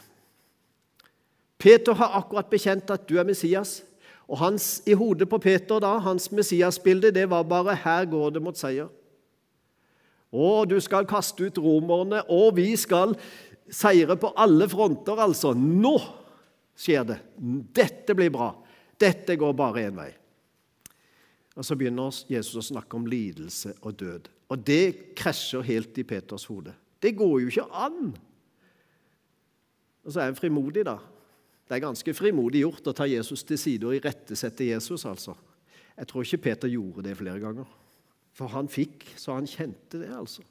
Peter 1.58 1.96
har 1.96 2.18
akkurat 2.18 2.50
bekjent 2.50 2.90
at 2.92 3.06
du 3.08 3.16
er 3.18 3.24
Messias. 3.24 3.82
Og 4.28 4.38
hans, 4.40 4.82
i 4.88 4.96
hodet 4.96 5.28
på 5.28 5.38
Peter 5.38 5.80
da, 5.80 5.94
hans 6.02 6.30
Messias-bilde 6.32 7.12
det 7.12 7.28
var 7.30 7.44
bare 7.44 7.76
'her 7.76 8.04
går 8.04 8.30
det 8.30 8.42
mot 8.42 8.56
seier'. 8.56 8.88
Å, 10.32 10.64
du 10.64 10.80
skal 10.80 11.06
kaste 11.06 11.46
ut 11.46 11.58
romerne, 11.58 12.22
og 12.28 12.56
vi 12.56 12.76
skal 12.76 13.14
seire 13.70 14.16
på 14.16 14.32
alle 14.36 14.68
fronter, 14.68 15.14
altså. 15.20 15.54
Nå 15.54 16.00
skjer 16.76 17.06
det. 17.08 17.18
Dette 17.74 18.16
blir 18.16 18.32
bra. 18.34 18.50
Dette 19.00 19.36
går 19.38 19.56
bare 19.56 19.86
én 19.88 19.96
vei. 19.98 20.10
Og 21.54 21.64
Så 21.64 21.76
begynner 21.78 22.14
Jesus 22.28 22.58
å 22.58 22.68
snakke 22.74 22.98
om 22.98 23.06
lidelse 23.06 23.76
og 23.82 23.98
død. 23.98 24.30
Og 24.50 24.62
det 24.66 25.14
krasjer 25.18 25.64
helt 25.66 25.98
i 25.98 26.06
Peters 26.06 26.46
hode. 26.50 26.74
Det 27.00 27.14
går 27.16 27.40
jo 27.42 27.50
ikke 27.50 27.68
an! 27.70 28.14
Og 30.04 30.12
så 30.12 30.20
er 30.20 30.30
han 30.30 30.38
frimodig, 30.38 30.84
da. 30.84 30.98
Det 31.64 31.76
er 31.76 31.84
ganske 31.86 32.14
frimodig 32.16 32.60
gjort 32.64 32.90
å 32.90 32.96
ta 32.96 33.06
Jesus 33.08 33.44
til 33.46 33.58
side 33.60 33.88
og 33.88 33.96
irettesette 33.96 34.66
Jesus, 34.68 35.06
altså. 35.08 35.36
Jeg 35.94 36.10
tror 36.10 36.26
ikke 36.26 36.42
Peter 36.48 36.68
gjorde 36.68 37.06
det 37.06 37.16
flere 37.16 37.40
ganger. 37.40 37.68
For 38.34 38.50
han 38.52 38.68
fikk, 38.68 39.06
så 39.16 39.38
han 39.38 39.48
kjente 39.48 40.02
det, 40.02 40.10
altså. 40.12 40.42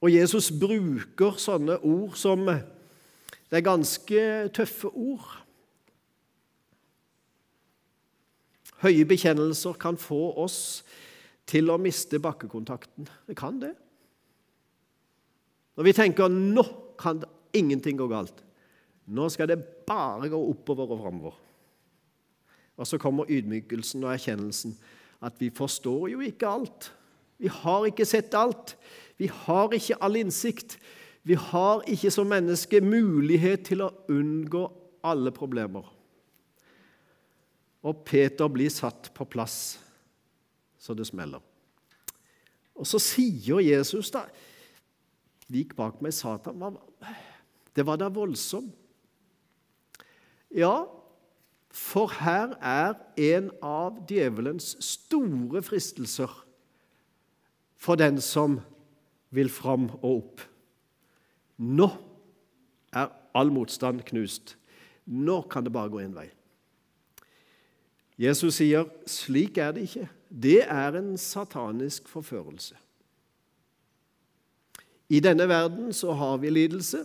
Og 0.00 0.12
Jesus 0.12 0.50
bruker 0.52 1.36
sånne 1.40 1.80
ord 1.84 2.14
som 2.16 2.46
Det 3.50 3.58
er 3.58 3.66
ganske 3.66 4.24
tøffe 4.54 4.88
ord. 4.94 5.26
Høye 8.80 9.04
bekjennelser 9.04 9.76
kan 9.80 9.98
få 10.00 10.20
oss 10.40 10.60
til 11.50 11.72
å 11.72 11.80
miste 11.82 12.20
bakkekontakten. 12.22 13.08
Det 13.26 13.36
kan 13.36 13.58
det. 13.60 13.74
Når 15.76 15.84
vi 15.84 15.92
tenker 15.92 16.28
'nå 16.28 16.64
kan 16.98 17.24
ingenting 17.52 17.96
gå 17.98 18.06
galt', 18.06 18.42
nå 19.06 19.28
skal 19.28 19.48
det 19.48 19.64
bare 19.86 20.28
gå 20.28 20.38
oppover 20.50 20.90
og 20.90 21.00
framover. 21.00 21.34
Og 22.76 22.86
så 22.86 22.98
kommer 22.98 23.28
ydmykelsen 23.28 24.04
og 24.04 24.12
erkjennelsen 24.14 24.76
at 25.22 25.36
vi 25.40 25.50
forstår 25.50 26.08
jo 26.08 26.20
ikke 26.20 26.48
alt. 26.48 26.92
Vi 27.38 27.48
har 27.48 27.84
ikke 27.88 28.06
sett 28.08 28.34
alt. 28.34 28.76
Vi 29.18 29.26
har 29.26 29.72
ikke 29.72 29.98
all 30.00 30.16
innsikt. 30.16 30.78
Vi 31.22 31.36
har 31.36 31.82
ikke 31.90 32.10
som 32.10 32.28
menneske 32.30 32.80
mulighet 32.80 33.66
til 33.68 33.84
å 33.84 33.92
unngå 34.08 34.64
alle 35.04 35.32
problemer. 35.32 35.84
Og 37.84 38.02
Peter 38.04 38.48
blir 38.52 38.72
satt 38.72 39.12
på 39.16 39.24
plass 39.28 39.78
så 40.80 40.96
det 40.96 41.06
smeller. 41.08 41.42
Og 42.74 42.88
så 42.88 43.00
sier 43.02 43.60
Jesus 43.64 44.12
da 44.14 44.24
Vik 45.50 45.72
bak 45.74 45.96
meg, 45.98 46.14
Satan. 46.14 46.76
Det 47.74 47.82
var 47.82 47.96
da 47.98 48.06
voldsomt. 48.06 48.70
Ja, 50.54 50.84
for 51.74 52.10
her 52.20 52.54
er 52.62 52.94
en 53.18 53.50
av 53.62 53.98
djevelens 54.06 54.76
store 54.82 55.62
fristelser 55.62 56.30
for 57.74 57.98
den 57.98 58.20
som 58.22 58.60
vil 59.34 59.50
fram 59.50 59.88
og 60.02 60.10
opp. 60.12 60.46
Nå 61.60 61.88
er 62.96 63.10
all 63.36 63.52
motstand 63.52 64.02
knust. 64.08 64.56
Nå 65.06 65.42
kan 65.50 65.64
det 65.64 65.72
bare 65.72 65.92
gå 65.92 66.00
én 66.00 66.14
vei. 66.16 66.30
Jesus 68.20 68.54
sier, 68.60 68.84
'Slik 69.06 69.58
er 69.58 69.72
det 69.72 69.82
ikke'. 69.82 70.08
Det 70.30 70.62
er 70.62 70.96
en 70.96 71.16
satanisk 71.16 72.08
forførelse. 72.08 72.74
I 75.08 75.20
denne 75.20 75.48
verden 75.48 75.92
så 75.92 76.12
har 76.12 76.36
vi 76.36 76.50
lidelse. 76.50 77.04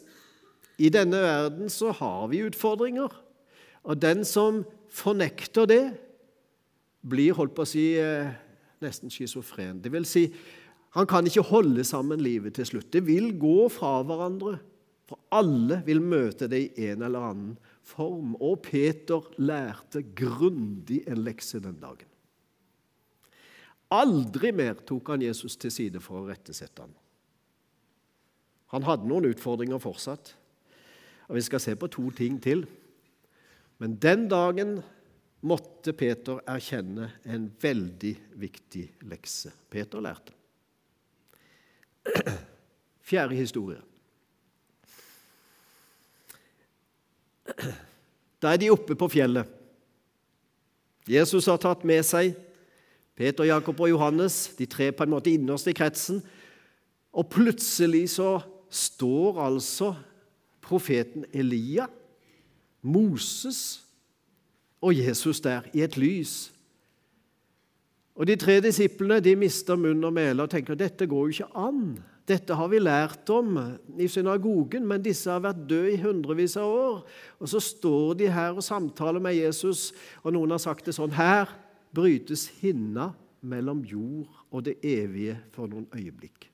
I 0.77 0.89
denne 0.89 1.17
verden 1.17 1.69
så 1.69 1.91
har 1.91 2.27
vi 2.27 2.43
utfordringer. 2.43 3.23
Og 3.83 4.01
den 4.01 4.25
som 4.25 4.65
fornekter 4.89 5.65
det, 5.65 5.97
blir 7.09 7.33
holdt 7.33 7.53
på 7.55 7.61
å 7.61 7.69
si 7.69 7.93
eh, 8.01 8.31
nesten 8.81 9.11
schizofren. 9.13 9.77
Det 9.83 9.91
vil 9.93 10.05
si, 10.09 10.25
han 10.95 11.07
kan 11.11 11.27
ikke 11.27 11.43
holde 11.49 11.83
sammen 11.83 12.21
livet 12.23 12.55
til 12.55 12.67
slutt. 12.69 12.87
Det 12.93 13.03
vil 13.03 13.33
gå 13.39 13.67
fra 13.73 13.97
hverandre. 14.07 14.57
For 15.05 15.19
alle 15.35 15.81
vil 15.85 15.99
møte 16.01 16.47
det 16.49 16.61
i 16.63 16.87
en 16.89 17.03
eller 17.05 17.25
annen 17.29 17.55
form. 17.85 18.33
Og 18.39 18.61
Peter 18.65 19.25
lærte 19.37 20.01
grundig 20.17 21.03
en 21.05 21.21
lekse 21.25 21.59
den 21.61 21.77
dagen. 21.81 22.07
Aldri 23.93 24.49
mer 24.55 24.79
tok 24.87 25.11
han 25.13 25.25
Jesus 25.25 25.59
til 25.61 25.73
side 25.73 26.01
for 26.01 26.21
å 26.23 26.29
rettesette 26.29 26.81
ham. 26.81 26.95
Han 28.73 28.87
hadde 28.87 29.07
noen 29.07 29.29
utfordringer 29.29 29.83
fortsatt. 29.83 30.33
Og 31.27 31.35
Vi 31.37 31.43
skal 31.45 31.61
se 31.61 31.75
på 31.75 31.91
to 31.91 32.07
ting 32.15 32.39
til. 32.41 32.65
Men 33.83 33.99
den 33.99 34.29
dagen 34.31 34.79
måtte 35.45 35.93
Peter 35.93 36.39
erkjenne 36.47 37.11
en 37.27 37.51
veldig 37.61 38.15
viktig 38.41 38.87
lekse. 39.11 39.51
Peter 39.69 40.01
lærte. 40.01 40.34
Fjerde 43.05 43.35
historie. 43.35 43.81
Da 48.41 48.53
er 48.53 48.61
de 48.61 48.71
oppe 48.73 48.95
på 48.97 49.09
fjellet. 49.09 49.47
Jesus 51.09 51.45
har 51.45 51.61
tatt 51.61 51.85
med 51.85 52.01
seg 52.05 52.33
Peter, 53.15 53.45
Jakob 53.47 53.79
og 53.79 53.89
Johannes, 53.89 54.49
de 54.57 54.65
tre 54.67 54.89
på 54.91 55.05
en 55.05 55.13
måte 55.13 55.31
innerst 55.31 55.69
i 55.71 55.75
kretsen. 55.77 56.19
Og 57.15 57.29
plutselig 57.31 58.09
så 58.17 58.39
står 58.67 59.39
altså 59.45 59.93
profeten 60.65 61.23
Elia 61.33 61.85
Moses 62.81 63.85
og 64.81 64.97
Jesus 64.97 65.39
der, 65.41 65.69
i 65.73 65.81
et 65.81 65.97
lys. 65.97 66.51
Og 68.15 68.27
De 68.27 68.35
tre 68.39 68.61
disiplene 68.63 69.19
de 69.19 69.35
mister 69.35 69.75
munn 69.79 70.03
og 70.07 70.13
mæle 70.15 70.45
og 70.45 70.51
tenker 70.51 70.77
dette 70.79 71.07
går 71.07 71.25
jo 71.25 71.33
ikke 71.33 71.57
an. 71.59 71.81
Dette 72.25 72.55
har 72.57 72.69
vi 72.71 72.79
lært 72.79 73.29
om 73.29 73.57
i 74.01 74.07
synagogen, 74.09 74.87
men 74.87 75.03
disse 75.03 75.29
har 75.29 75.43
vært 75.43 75.67
døde 75.69 75.91
i 75.93 75.99
hundrevis 76.01 76.55
av 76.57 76.71
år. 76.71 77.03
Og 77.37 77.51
Så 77.51 77.61
står 77.61 78.15
de 78.17 78.31
her 78.31 78.55
og 78.55 78.63
samtaler 78.65 79.21
med 79.21 79.35
Jesus, 79.37 79.91
og 80.23 80.33
noen 80.33 80.55
har 80.55 80.63
sagt 80.63 80.87
det 80.87 80.95
sånn 80.97 81.13
Her 81.13 81.51
brytes 81.93 82.47
hinna 82.63 83.11
mellom 83.45 83.83
jord 83.85 84.25
og 84.49 84.65
det 84.65 84.79
evige 84.81 85.37
for 85.53 85.69
noen 85.69 85.85
øyeblikk. 85.93 86.49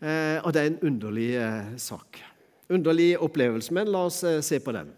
Eh, 0.00 0.38
og 0.44 0.52
det 0.52 0.62
er 0.62 0.70
en 0.70 0.82
underlig 0.86 1.30
eh, 1.40 1.76
sak. 1.80 2.20
Underlig 2.72 3.16
opplevelse, 3.20 3.74
men 3.74 3.88
la 3.92 4.06
oss 4.08 4.22
eh, 4.24 4.40
se 4.44 4.60
på 4.60 4.72
den. 4.76 4.90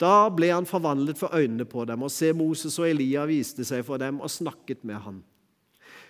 Da 0.00 0.28
ble 0.34 0.50
han 0.50 0.66
forvandlet 0.66 1.18
for 1.20 1.34
øynene 1.34 1.66
på 1.68 1.84
dem, 1.86 2.02
og 2.02 2.10
se 2.10 2.32
Moses 2.34 2.78
og 2.80 2.88
Elia 2.88 3.24
viste 3.30 3.64
seg 3.66 3.84
for 3.86 4.00
dem 4.02 4.20
og 4.20 4.32
snakket 4.32 4.82
med 4.84 4.98
han. 5.04 5.22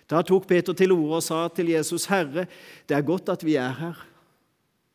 Da 0.09 0.21
tok 0.25 0.47
Peter 0.49 0.73
til 0.77 0.93
orde 0.93 1.19
og 1.19 1.23
sa 1.25 1.47
til 1.47 1.69
Jesus, 1.73 2.05
'Herre, 2.05 2.45
det 2.89 2.97
er 2.97 3.01
godt 3.01 3.29
at 3.29 3.45
vi 3.45 3.55
er 3.55 3.71
her.' 3.71 4.05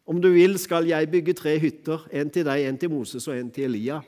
'Om 0.06 0.20
du 0.22 0.30
vil, 0.30 0.58
skal 0.58 0.86
jeg 0.86 1.10
bygge 1.10 1.32
tre 1.34 1.58
hytter, 1.58 2.08
en 2.12 2.30
til 2.30 2.44
deg, 2.44 2.66
en 2.66 2.78
til 2.78 2.90
Moses 2.90 3.28
og 3.28 3.38
en 3.38 3.50
til 3.50 3.64
Elia.' 3.64 4.02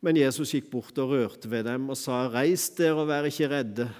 Men 0.00 0.16
Jesus 0.16 0.52
gikk 0.52 0.70
bort 0.70 0.98
og 0.98 1.10
rørte 1.10 1.50
ved 1.50 1.64
dem 1.64 1.90
og 1.90 1.96
sa, 1.96 2.28
'Reis 2.28 2.70
dere 2.70 2.94
og 2.94 3.08
vær 3.08 3.24
ikke 3.24 3.48
redde.' 3.48 3.90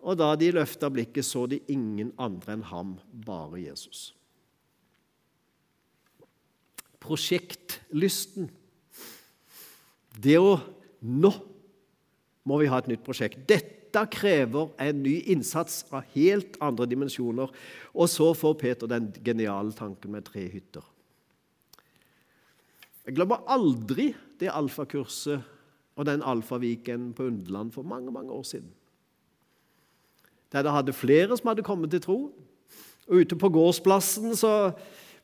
Og 0.00 0.18
da 0.18 0.36
de 0.36 0.52
løfta 0.52 0.88
blikket, 0.88 1.24
så 1.24 1.46
de 1.46 1.60
ingen 1.68 2.12
andre 2.18 2.52
enn 2.52 2.62
ham, 2.62 2.98
bare 3.26 3.58
Jesus. 3.58 4.14
Prosjektlysten. 7.02 8.50
Det 10.16 10.38
å 10.40 10.56
Nå 11.06 11.30
må 12.48 12.56
vi 12.58 12.68
ha 12.70 12.78
et 12.80 12.88
nytt 12.90 13.04
prosjekt. 13.06 13.42
Dette 13.46 14.00
krever 14.10 14.70
en 14.82 15.02
ny 15.04 15.18
innsats 15.30 15.84
av 15.94 16.06
helt 16.16 16.56
andre 16.64 16.86
dimensjoner. 16.88 17.52
Og 17.94 18.08
så 18.10 18.30
får 18.34 18.56
Peter 18.58 18.90
den 18.90 19.10
geniale 19.22 19.74
tanken 19.76 20.14
med 20.16 20.26
tre 20.26 20.46
hytter. 20.50 20.82
Jeg 23.06 23.14
glemmer 23.18 23.44
aldri 23.46 24.08
det 24.40 24.50
alfakurset 24.50 25.44
og 25.96 26.08
den 26.08 26.24
alfaviken 26.26 27.12
på 27.16 27.28
Underland 27.30 27.72
for 27.76 27.86
mange 27.86 28.12
mange 28.12 28.34
år 28.34 28.42
siden. 28.42 28.72
Der 30.52 30.62
det 30.62 30.72
hadde 30.72 30.92
flere 30.92 31.36
som 31.36 31.48
hadde 31.52 31.62
kommet 31.66 31.90
til 31.90 32.02
tro. 32.02 32.18
Og 33.06 33.22
ute 33.22 33.38
på 33.38 33.50
gårdsplassen 33.54 34.34
så 34.36 34.72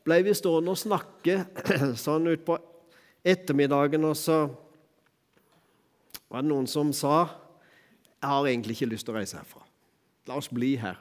ble 0.03 0.19
vi 0.25 0.35
stående 0.35 0.73
og 0.73 0.79
snakke 0.79 1.39
sånn 2.05 2.31
utpå 2.33 2.57
ettermiddagen, 3.23 4.03
og 4.07 4.17
så 4.19 4.43
var 6.27 6.43
det 6.43 6.49
noen 6.49 6.67
som 6.69 6.91
sa 6.95 7.23
jeg 8.23 8.31
har 8.31 8.45
egentlig 8.47 8.77
ikke 8.77 8.93
lyst 8.93 9.03
til 9.03 9.11
å 9.11 9.17
reise 9.17 9.35
herfra. 9.35 9.65
La 10.31 10.37
oss 10.39 10.47
bli 10.47 10.77
her. 10.79 10.95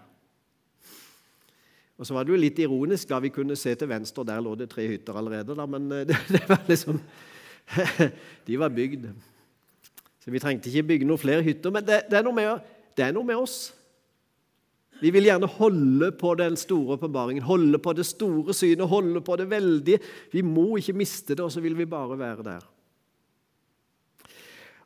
Og 1.94 2.08
så 2.08 2.16
var 2.16 2.26
det 2.26 2.32
jo 2.34 2.40
litt 2.40 2.58
ironisk 2.58 3.12
da 3.12 3.20
vi 3.22 3.30
kunne 3.30 3.54
se 3.58 3.76
til 3.78 3.86
venstre, 3.86 4.24
og 4.24 4.26
der 4.26 4.42
lå 4.42 4.56
det 4.58 4.66
tre 4.72 4.88
hytter 4.90 5.18
allerede. 5.20 5.54
Da, 5.54 5.66
men 5.70 5.86
det, 6.08 6.18
det 6.32 6.42
var 6.48 6.64
liksom 6.66 6.98
De 8.48 8.58
var 8.58 8.74
bygd. 8.74 9.06
Så 10.22 10.34
vi 10.34 10.42
trengte 10.42 10.70
ikke 10.70 10.88
bygge 10.90 11.06
noen 11.06 11.22
flere 11.22 11.44
hytter. 11.46 11.70
Men 11.74 11.86
det, 11.86 12.00
det, 12.10 12.18
er, 12.18 12.26
noe 12.26 12.34
med, 12.34 12.74
det 12.98 13.06
er 13.06 13.14
noe 13.14 13.26
med 13.26 13.38
oss. 13.38 13.70
Vi 15.02 15.10
vil 15.10 15.26
gjerne 15.26 15.48
holde 15.50 16.12
på 16.14 16.34
den 16.38 16.54
store 16.58 16.94
åpenbaringen, 16.94 17.42
holde 17.42 17.78
på 17.82 17.94
det 17.98 18.04
store 18.06 18.54
synet, 18.54 18.86
holde 18.86 19.20
på 19.24 19.36
det 19.40 19.48
veldige. 19.50 19.98
Vi 20.30 20.44
må 20.46 20.76
ikke 20.78 20.94
miste 20.94 21.34
det, 21.34 21.42
og 21.42 21.50
så 21.50 21.62
vil 21.64 21.74
vi 21.78 21.88
bare 21.90 22.18
være 22.18 22.46
der. 22.46 22.68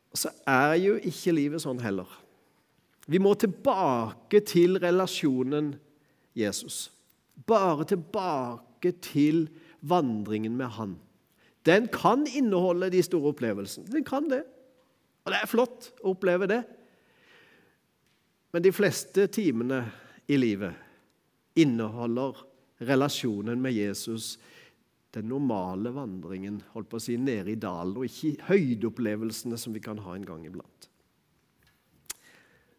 Og 0.09 0.17
så 0.17 0.31
er 0.49 0.73
jo 0.81 0.95
ikke 0.97 1.35
livet 1.37 1.61
sånn 1.61 1.83
heller. 1.83 2.09
Vi 3.07 3.21
må 3.21 3.35
tilbake 3.37 4.41
til 4.47 4.79
relasjonen 4.81 5.75
Jesus. 6.35 6.87
Bare 7.45 7.85
tilbake 7.85 8.95
til 9.05 9.45
vandringen 9.85 10.57
med 10.57 10.73
Han. 10.79 10.97
Den 11.67 11.85
kan 11.93 12.25
inneholde 12.25 12.89
de 12.89 13.03
store 13.05 13.35
opplevelsene. 13.35 13.85
Den 13.91 14.07
kan 14.07 14.25
det. 14.31 14.41
Og 15.27 15.31
det 15.31 15.43
er 15.43 15.51
flott 15.51 15.91
å 16.01 16.15
oppleve 16.15 16.49
det. 16.49 16.61
Men 18.55 18.63
de 18.63 18.73
fleste 18.73 19.27
timene 19.29 19.83
i 20.27 20.37
livet 20.37 20.75
inneholder 21.57 22.37
relasjonen 22.83 23.61
med 23.61 23.73
Jesus 23.73 24.35
den 25.15 25.29
normale 25.31 25.89
vandringen 25.95 26.59
holdt 26.73 26.89
på 26.91 26.99
å 26.99 27.01
si, 27.01 27.15
nede 27.17 27.53
i 27.53 27.59
dalen, 27.59 27.95
og 27.97 28.05
ikke 28.05 28.49
høydeopplevelsene 28.51 29.57
som 29.57 29.73
vi 29.73 29.81
kan 29.81 30.01
ha 30.03 30.13
en 30.13 30.27
gang 30.27 30.43
iblant. 30.45 30.89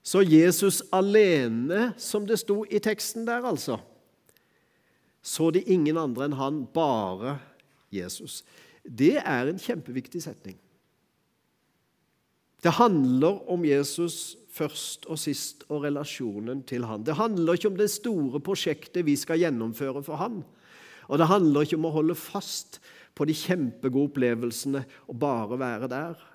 Så 0.05 0.23
Jesus 0.23 0.81
alene, 0.95 1.93
som 2.01 2.29
det 2.29 2.39
sto 2.41 2.63
i 2.65 2.81
teksten 2.81 3.27
der, 3.29 3.45
altså, 3.45 3.81
så 5.21 5.51
de 5.53 5.65
ingen 5.67 5.99
andre 6.01 6.29
enn 6.29 6.39
han, 6.39 6.63
bare 6.73 7.37
Jesus. 7.93 8.41
Det 8.85 9.17
er 9.19 9.51
en 9.51 9.61
kjempeviktig 9.61 10.23
setning. 10.25 10.57
Det 12.63 12.73
handler 12.79 13.43
om 13.51 13.67
Jesus 13.67 14.37
først 14.59 15.07
og 15.09 15.21
sist 15.21 15.65
og 15.69 15.85
relasjonen 15.87 16.65
til 16.69 16.87
han. 16.89 17.05
Det 17.07 17.17
handler 17.19 17.59
ikke 17.59 17.71
om 17.71 17.79
det 17.79 17.91
store 17.93 18.41
prosjektet 18.45 19.07
vi 19.07 19.17
skal 19.19 19.41
gjennomføre 19.43 20.03
for 20.07 20.21
han. 20.21 20.41
Og 21.09 21.21
det 21.21 21.29
handler 21.31 21.65
ikke 21.65 21.79
om 21.79 21.89
å 21.89 21.95
holde 21.95 22.19
fast 22.19 22.81
på 23.17 23.27
de 23.29 23.37
kjempegode 23.37 24.13
opplevelsene 24.13 24.85
og 25.09 25.21
bare 25.23 25.59
være 25.61 25.91
der. 25.91 26.27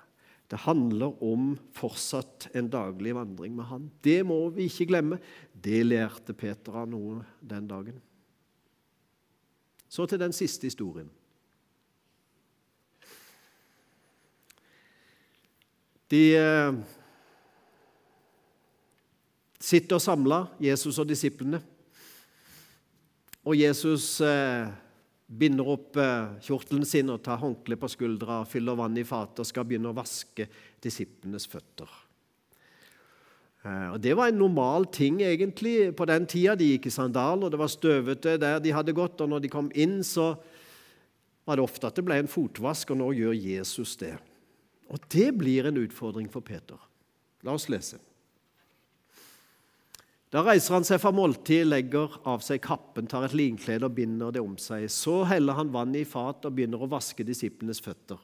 Det 0.50 0.60
handler 0.66 1.22
om 1.24 1.54
fortsatt 1.74 2.50
en 2.54 2.68
daglig 2.70 3.14
vandring 3.16 3.54
med 3.56 3.68
han. 3.70 3.86
Det 4.04 4.20
må 4.26 4.38
vi 4.54 4.68
ikke 4.68 4.90
glemme. 4.90 5.20
Det 5.50 5.80
lærte 5.86 6.36
Peter 6.36 6.76
av 6.82 6.90
noe 6.90 7.22
den 7.40 7.68
dagen. 7.70 7.96
Så 9.88 10.06
til 10.10 10.20
den 10.20 10.34
siste 10.36 10.68
historien. 10.68 11.08
De 16.12 16.22
eh, 16.36 16.76
sitter 19.74 19.98
samla, 20.02 20.44
Jesus 20.62 21.00
og 21.02 21.08
disiplene. 21.10 21.58
Og 23.44 23.58
Jesus 23.58 24.20
eh, 24.24 24.70
binder 25.26 25.68
opp 25.74 25.98
eh, 26.00 26.38
kjortelen 26.44 26.86
sin 26.88 27.10
og 27.12 27.22
tar 27.24 27.40
håndkle 27.42 27.76
på 27.80 27.90
skuldra, 27.92 28.42
fyller 28.48 28.78
vann 28.78 28.96
i 29.00 29.06
fatet 29.06 29.42
og 29.42 29.48
skal 29.48 29.66
begynne 29.68 29.90
å 29.90 29.96
vaske 29.96 30.46
disiplenes 30.84 31.48
føtter. 31.50 31.90
Eh, 33.64 33.88
og 33.96 33.98
Det 34.04 34.14
var 34.16 34.30
en 34.30 34.40
normal 34.44 34.88
ting 34.94 35.20
egentlig 35.26 35.90
på 35.96 36.06
den 36.08 36.28
tida. 36.30 36.54
De 36.56 36.70
gikk 36.74 36.88
i 36.88 36.94
sandaler, 36.94 37.50
det 37.50 37.60
var 37.60 37.72
støvete 37.72 38.38
der 38.40 38.62
de 38.62 38.76
hadde 38.76 38.96
gått. 38.96 39.20
og 39.20 39.32
Når 39.32 39.44
de 39.44 39.52
kom 39.52 39.72
inn, 39.74 40.02
så 40.06 40.36
var 41.44 41.58
det 41.58 41.66
ofte 41.66 41.90
at 41.90 41.98
det 41.98 42.06
ble 42.06 42.22
en 42.22 42.30
fotvask, 42.30 42.94
og 42.94 43.02
nå 43.02 43.10
gjør 43.18 43.36
Jesus 43.36 43.98
det. 44.00 44.14
Og 44.88 45.02
Det 45.10 45.32
blir 45.36 45.66
en 45.66 45.82
utfordring 45.82 46.30
for 46.30 46.40
Peter. 46.40 46.78
La 47.44 47.52
oss 47.58 47.68
lese. 47.68 47.98
Da 50.34 50.40
reiser 50.42 50.74
han 50.74 50.82
seg 50.86 50.98
fra 50.98 51.12
måltidet, 51.14 51.68
legger 51.68 52.16
av 52.26 52.40
seg 52.42 52.58
kappen, 52.64 53.06
tar 53.06 53.22
et 53.28 53.36
linklede 53.38 53.86
og 53.86 53.94
binder 53.94 54.32
det 54.34 54.40
om 54.42 54.56
seg. 54.58 54.88
Så 54.90 55.20
heller 55.30 55.54
han 55.54 55.70
vann 55.70 55.94
i 55.94 56.02
fat 56.02 56.48
og 56.48 56.56
begynner 56.56 56.82
å 56.82 56.88
vaske 56.90 57.22
disiplenes 57.26 57.78
føtter. 57.84 58.18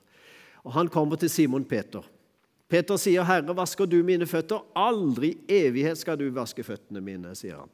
Og 0.66 0.73
Han 0.75 0.90
kommer 0.90 1.16
til 1.16 1.31
Simon 1.31 1.64
Peter. 1.64 2.03
Peter 2.68 2.96
sier, 2.96 3.23
'Herre, 3.23 3.55
vasker 3.55 3.87
du 3.87 4.03
mine 4.03 4.27
føtter?' 4.27 4.62
'Aldri 4.75 5.38
i 5.49 5.66
evighet 5.66 5.99
skal 5.99 6.18
du 6.18 6.31
vaske 6.31 6.62
føttene 6.62 7.01
mine', 7.01 7.35
sier 7.35 7.57
han. 7.57 7.70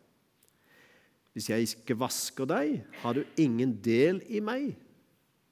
'Hvis 1.32 1.48
jeg 1.48 1.60
ikke 1.62 1.98
vasker 1.98 2.44
deg, 2.44 2.84
har 3.02 3.12
du 3.14 3.24
ingen 3.36 3.72
del 3.82 4.22
i 4.28 4.40
meg', 4.40 4.76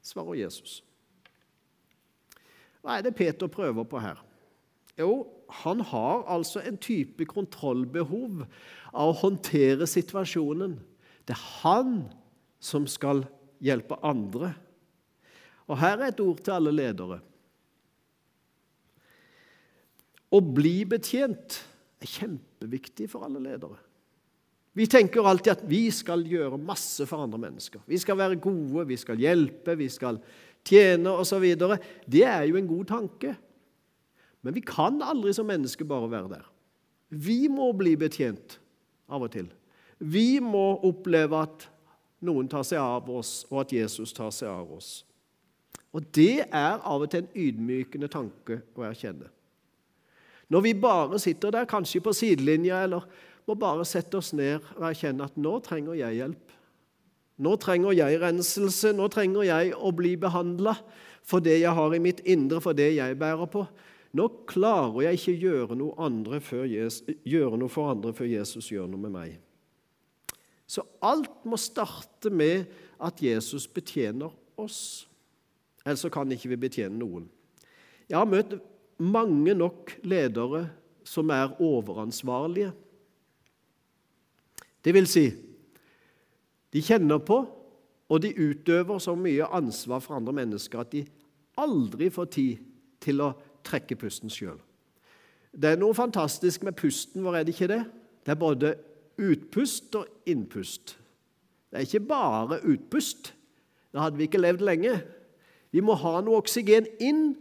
svarer 0.03 0.35
Jesus. 0.35 0.83
Hva 2.83 2.99
er 2.99 3.03
det 3.03 3.17
Peter 3.17 3.47
prøver 3.47 3.85
på 3.85 3.99
her? 4.01 4.24
Jo, 4.99 5.27
han 5.65 5.81
har 5.81 6.25
altså 6.31 6.63
en 6.63 6.77
type 6.79 7.27
kontrollbehov 7.27 8.45
av 8.95 9.11
å 9.11 9.19
håndtere 9.25 9.89
situasjonen. 9.91 10.77
Det 11.27 11.35
er 11.35 11.47
han 11.65 11.97
som 12.63 12.87
skal 12.91 13.25
hjelpe 13.65 13.99
andre. 14.07 14.53
Og 15.69 15.79
her 15.81 15.99
er 15.99 16.13
et 16.13 16.21
ord 16.23 16.43
til 16.45 16.57
alle 16.57 16.75
ledere. 16.75 17.19
Å 20.35 20.41
bli 20.43 20.81
betjent 20.91 21.59
er 22.03 22.11
kjempeviktig 22.11 23.09
for 23.11 23.27
alle 23.27 23.43
ledere. 23.43 23.79
Vi 24.75 24.89
tenker 24.91 25.27
alltid 25.27 25.53
at 25.53 25.67
vi 25.71 25.87
skal 25.95 26.25
gjøre 26.27 26.59
masse 26.59 27.07
for 27.07 27.23
andre 27.23 27.39
mennesker. 27.45 27.83
Vi 27.87 27.99
skal 28.03 28.19
være 28.19 28.41
gode, 28.43 28.89
vi 28.89 28.99
skal 28.99 29.21
hjelpe, 29.23 29.77
vi 29.79 29.87
skal 29.93 30.19
tjene 30.67 31.13
osv. 31.15 31.45
Det 32.11 32.25
er 32.27 32.49
jo 32.49 32.59
en 32.59 32.71
god 32.71 32.89
tanke. 32.91 33.37
Men 34.45 34.55
vi 34.57 34.63
kan 34.65 35.01
aldri 35.03 35.33
som 35.35 35.49
mennesker 35.49 35.89
bare 35.89 36.11
være 36.13 36.35
der. 36.37 36.49
Vi 37.09 37.47
må 37.49 37.71
bli 37.77 37.95
betjent 37.97 38.59
av 39.09 39.25
og 39.25 39.33
til. 39.33 39.49
Vi 39.99 40.41
må 40.43 40.75
oppleve 40.85 41.45
at 41.47 41.69
noen 42.25 42.49
tar 42.51 42.65
seg 42.67 42.81
av 42.81 43.09
oss, 43.13 43.45
og 43.51 43.65
at 43.65 43.73
Jesus 43.73 44.13
tar 44.17 44.33
seg 44.35 44.51
av 44.51 44.73
oss. 44.77 45.05
Og 45.95 46.03
Det 46.13 46.45
er 46.45 46.81
av 46.83 47.05
og 47.05 47.11
til 47.11 47.23
en 47.23 47.31
ydmykende 47.39 48.11
tanke 48.11 48.61
å 48.75 48.87
erkjenne. 48.89 49.31
Når 50.51 50.61
vi 50.67 50.75
bare 50.77 51.19
sitter 51.23 51.55
der, 51.55 51.69
kanskje 51.69 52.03
på 52.05 52.13
sidelinja, 52.13 52.83
eller 52.85 53.07
må 53.47 53.57
bare 53.59 53.87
sette 53.89 54.19
oss 54.19 54.33
ned 54.37 54.65
og 54.77 54.85
erkjenne 54.91 55.25
at 55.25 55.39
nå 55.41 55.57
trenger 55.65 55.97
jeg 55.99 56.21
hjelp. 56.21 56.53
Nå 57.45 57.57
trenger 57.63 57.97
jeg 57.97 58.21
renselse, 58.23 58.93
nå 58.95 59.09
trenger 59.13 59.47
jeg 59.47 59.73
å 59.75 59.91
bli 59.97 60.15
behandla 60.21 60.77
for 61.25 61.43
det 61.45 61.59
jeg 61.63 61.73
har 61.75 61.97
i 61.97 62.03
mitt 62.03 62.21
indre, 62.29 62.61
for 62.63 62.77
det 62.77 62.93
jeg 62.95 63.19
bærer 63.19 63.49
på. 63.51 63.65
Nå 64.15 64.29
klarer 64.47 65.09
jeg 65.09 65.19
ikke 65.19 65.41
gjøre 65.43 65.77
noe, 65.79 66.11
Jesus, 66.71 67.17
gjøre 67.27 67.59
noe 67.59 67.73
for 67.73 67.91
andre 67.91 68.13
før 68.15 68.31
Jesus 68.31 68.71
gjør 68.71 68.87
noe 68.91 69.03
med 69.03 69.15
meg. 69.15 69.33
Så 70.67 70.85
alt 71.03 71.43
må 71.45 71.59
starte 71.61 72.31
med 72.31 72.71
at 73.03 73.21
Jesus 73.23 73.67
betjener 73.67 74.31
oss. 74.57 75.07
Ellers 75.85 76.07
kan 76.15 76.31
ikke 76.33 76.53
vi 76.55 76.61
betjene 76.63 76.97
noen. 76.97 77.27
Jeg 78.09 78.17
har 78.17 78.29
møtt 78.29 78.55
mange 79.03 79.55
nok 79.57 79.97
ledere 80.07 80.69
som 81.05 81.31
er 81.35 81.57
overansvarlige. 81.61 82.71
Det 84.85 84.95
vil 84.95 85.09
si, 85.09 85.27
de 86.73 86.83
kjenner 86.85 87.21
på 87.25 87.41
og 88.15 88.21
de 88.21 88.31
utøver 88.37 89.01
så 89.01 89.15
mye 89.17 89.47
ansvar 89.57 90.03
for 90.05 90.19
andre 90.19 90.35
mennesker 90.37 90.83
at 90.83 90.93
de 90.93 91.05
aldri 91.61 92.11
får 92.13 92.31
tid 92.35 92.65
til 93.05 93.23
å 93.25 93.33
trekke 93.65 93.97
pusten 93.99 94.33
sjøl. 94.33 94.59
Det 95.55 95.71
er 95.71 95.79
noe 95.81 95.95
fantastisk 95.95 96.65
med 96.67 96.77
pusten, 96.79 97.23
vår, 97.25 97.39
er 97.39 97.47
det 97.47 97.55
ikke 97.55 97.71
det? 97.71 97.85
Det 98.27 98.35
er 98.35 98.41
både 98.41 98.75
utpust 99.21 99.95
og 99.95 100.07
innpust. 100.27 100.97
Det 101.71 101.79
er 101.79 101.87
ikke 101.87 102.07
bare 102.09 102.61
utpust. 102.67 103.35
Da 103.95 104.05
hadde 104.05 104.19
vi 104.19 104.27
ikke 104.27 104.43
levd 104.43 104.65
lenge. 104.67 104.99
Vi 105.75 105.83
må 105.83 105.95
ha 105.99 106.19
noe 106.23 106.41
oksygen 106.43 106.87
inn, 107.03 107.33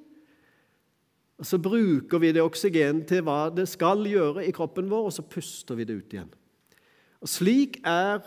og 1.42 1.46
så 1.50 1.58
bruker 1.62 2.22
vi 2.22 2.32
det 2.34 2.42
oksygenet 2.42 3.08
til 3.10 3.24
hva 3.26 3.48
det 3.54 3.66
skal 3.70 4.06
gjøre 4.08 4.46
i 4.46 4.54
kroppen 4.54 4.90
vår, 4.90 5.10
og 5.10 5.14
så 5.14 5.26
puster 5.26 5.78
vi 5.78 5.86
det 5.90 5.98
ut 5.98 6.14
igjen. 6.14 6.30
Og 7.24 7.30
Slik 7.30 7.80
er, 7.88 8.20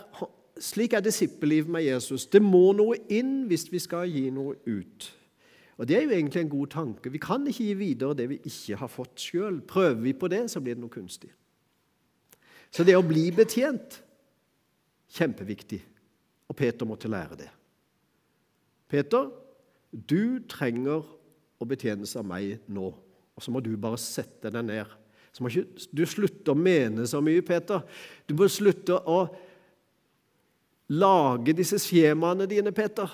slik 0.59 0.93
er 0.93 1.03
disippellivet 1.05 1.71
med 1.71 1.85
Jesus. 1.85 2.25
Det 2.25 2.41
må 2.43 2.71
noe 2.75 2.97
inn 3.13 3.45
hvis 3.47 3.67
vi 3.71 3.79
skal 3.83 4.09
gi 4.11 4.27
noe 4.33 4.57
ut. 4.65 5.09
Og 5.77 5.87
Det 5.87 5.97
er 5.97 6.03
jo 6.07 6.09
egentlig 6.09 6.41
en 6.41 6.49
god 6.49 6.67
tanke. 6.67 7.11
Vi 7.11 7.21
kan 7.21 7.47
ikke 7.47 7.63
gi 7.63 7.73
videre 7.77 8.17
det 8.17 8.29
vi 8.29 8.39
ikke 8.49 8.79
har 8.79 8.89
fått 8.89 9.21
sjøl. 9.21 9.61
Prøver 9.61 10.01
vi 10.01 10.13
på 10.13 10.27
det, 10.27 10.47
så 10.49 10.61
blir 10.61 10.73
det 10.73 10.81
noe 10.81 10.93
kunstig. 10.93 11.29
Så 12.73 12.83
det 12.83 12.97
å 12.97 13.05
bli 13.05 13.29
betjent 13.31 14.01
kjempeviktig. 15.13 15.79
Og 16.49 16.55
Peter 16.57 16.87
måtte 16.87 17.11
lære 17.11 17.37
det. 17.43 17.49
Peter, 18.89 19.29
du 19.91 20.39
trenger 20.49 21.03
å 21.57 21.67
betjenes 21.67 22.15
av 22.17 22.25
meg 22.27 22.63
nå. 22.71 22.89
Og 23.37 23.43
så 23.43 23.53
må 23.53 23.61
du 23.61 23.75
bare 23.77 23.99
sette 24.01 24.49
deg 24.53 24.65
ned. 24.65 24.95
Så 25.35 25.43
må 25.43 25.51
ikke 25.51 25.89
du 25.93 26.03
slutte 26.09 26.53
å 26.53 26.57
mene 26.57 27.05
så 27.05 27.21
mye, 27.21 27.43
Peter. 27.45 27.83
Du 28.25 28.33
må 28.37 28.47
slutte 28.49 28.97
å 28.97 29.27
lage 30.89 31.53
disse 31.57 31.77
skjemaene 31.83 32.47
dine, 32.49 32.73
Peter. 32.73 33.11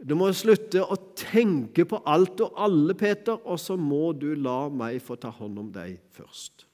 Du 0.00 0.14
må 0.16 0.30
slutte 0.32 0.80
å 0.80 0.96
tenke 1.18 1.84
på 1.84 1.98
alt 2.08 2.40
og 2.40 2.56
alle, 2.56 2.94
Peter, 2.96 3.36
og 3.44 3.60
så 3.60 3.76
må 3.76 4.14
du 4.16 4.30
la 4.38 4.70
meg 4.72 5.00
få 5.04 5.18
ta 5.20 5.32
hånd 5.34 5.60
om 5.60 5.68
deg 5.74 5.98
først. 6.16 6.64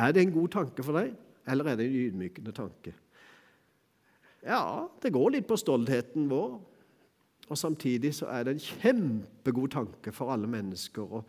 Er 0.00 0.16
det 0.16 0.24
en 0.24 0.34
god 0.34 0.50
tanke 0.56 0.82
for 0.82 0.98
deg, 0.98 1.12
eller 1.46 1.70
er 1.70 1.78
det 1.78 1.86
en 1.86 2.00
ydmykende 2.00 2.54
tanke? 2.56 2.94
Ja, 4.42 4.88
det 5.02 5.12
går 5.14 5.36
litt 5.36 5.46
på 5.46 5.58
stoltheten 5.60 6.26
vår, 6.30 6.58
og 7.50 7.58
samtidig 7.58 8.14
så 8.18 8.30
er 8.32 8.46
det 8.46 8.56
en 8.56 8.64
kjempegod 8.64 9.74
tanke 9.74 10.14
for 10.14 10.32
alle 10.34 10.50
mennesker 10.50 11.18
å 11.20 11.24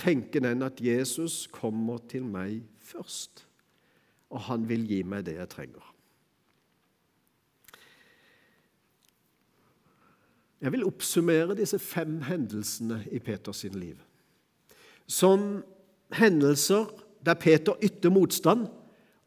tenke 0.00 0.42
den 0.42 0.64
at 0.66 0.80
Jesus 0.82 1.46
kommer 1.52 2.02
til 2.10 2.26
meg 2.28 2.60
først, 2.84 3.46
og 4.28 4.44
han 4.50 4.66
vil 4.68 4.84
gi 4.88 5.00
meg 5.06 5.24
det 5.28 5.38
jeg 5.38 5.52
trenger. 5.54 5.94
Jeg 10.60 10.72
vil 10.74 10.86
oppsummere 10.86 11.54
disse 11.58 11.78
fem 11.78 12.20
hendelsene 12.26 13.04
i 13.12 13.20
Peters 13.22 13.64
liv 13.64 13.96
som 15.08 15.64
hendelser 16.12 16.84
der 17.24 17.34
Peter 17.34 17.78
ytter 17.84 18.12
motstand, 18.12 18.68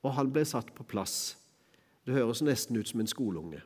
og 0.01 0.13
han 0.13 0.29
ble 0.33 0.43
satt 0.45 0.69
på 0.77 0.85
plass. 0.87 1.35
Det 2.05 2.15
høres 2.15 2.41
nesten 2.45 2.77
ut 2.77 2.89
som 2.89 3.01
en 3.01 3.09
skoleunge. 3.09 3.61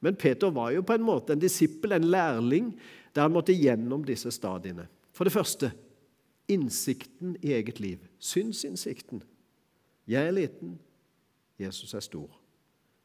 Men 0.00 0.16
Peter 0.16 0.50
var 0.54 0.70
jo 0.70 0.84
på 0.86 0.94
en 0.94 1.06
måte 1.06 1.34
en 1.34 1.42
disippel, 1.42 1.92
en 1.92 2.06
lærling, 2.06 2.70
der 3.14 3.26
han 3.26 3.34
måtte 3.34 3.54
gjennom 3.54 4.04
disse 4.06 4.30
stadiene. 4.34 4.86
For 5.12 5.26
det 5.26 5.34
første 5.34 5.72
innsikten 6.48 7.36
i 7.42 7.52
eget 7.52 7.80
liv. 7.82 7.98
Synsinnsikten. 8.18 9.22
Jeg 10.08 10.26
er 10.26 10.34
liten, 10.34 10.78
Jesus 11.58 11.94
er 11.94 12.00
stor. 12.00 12.30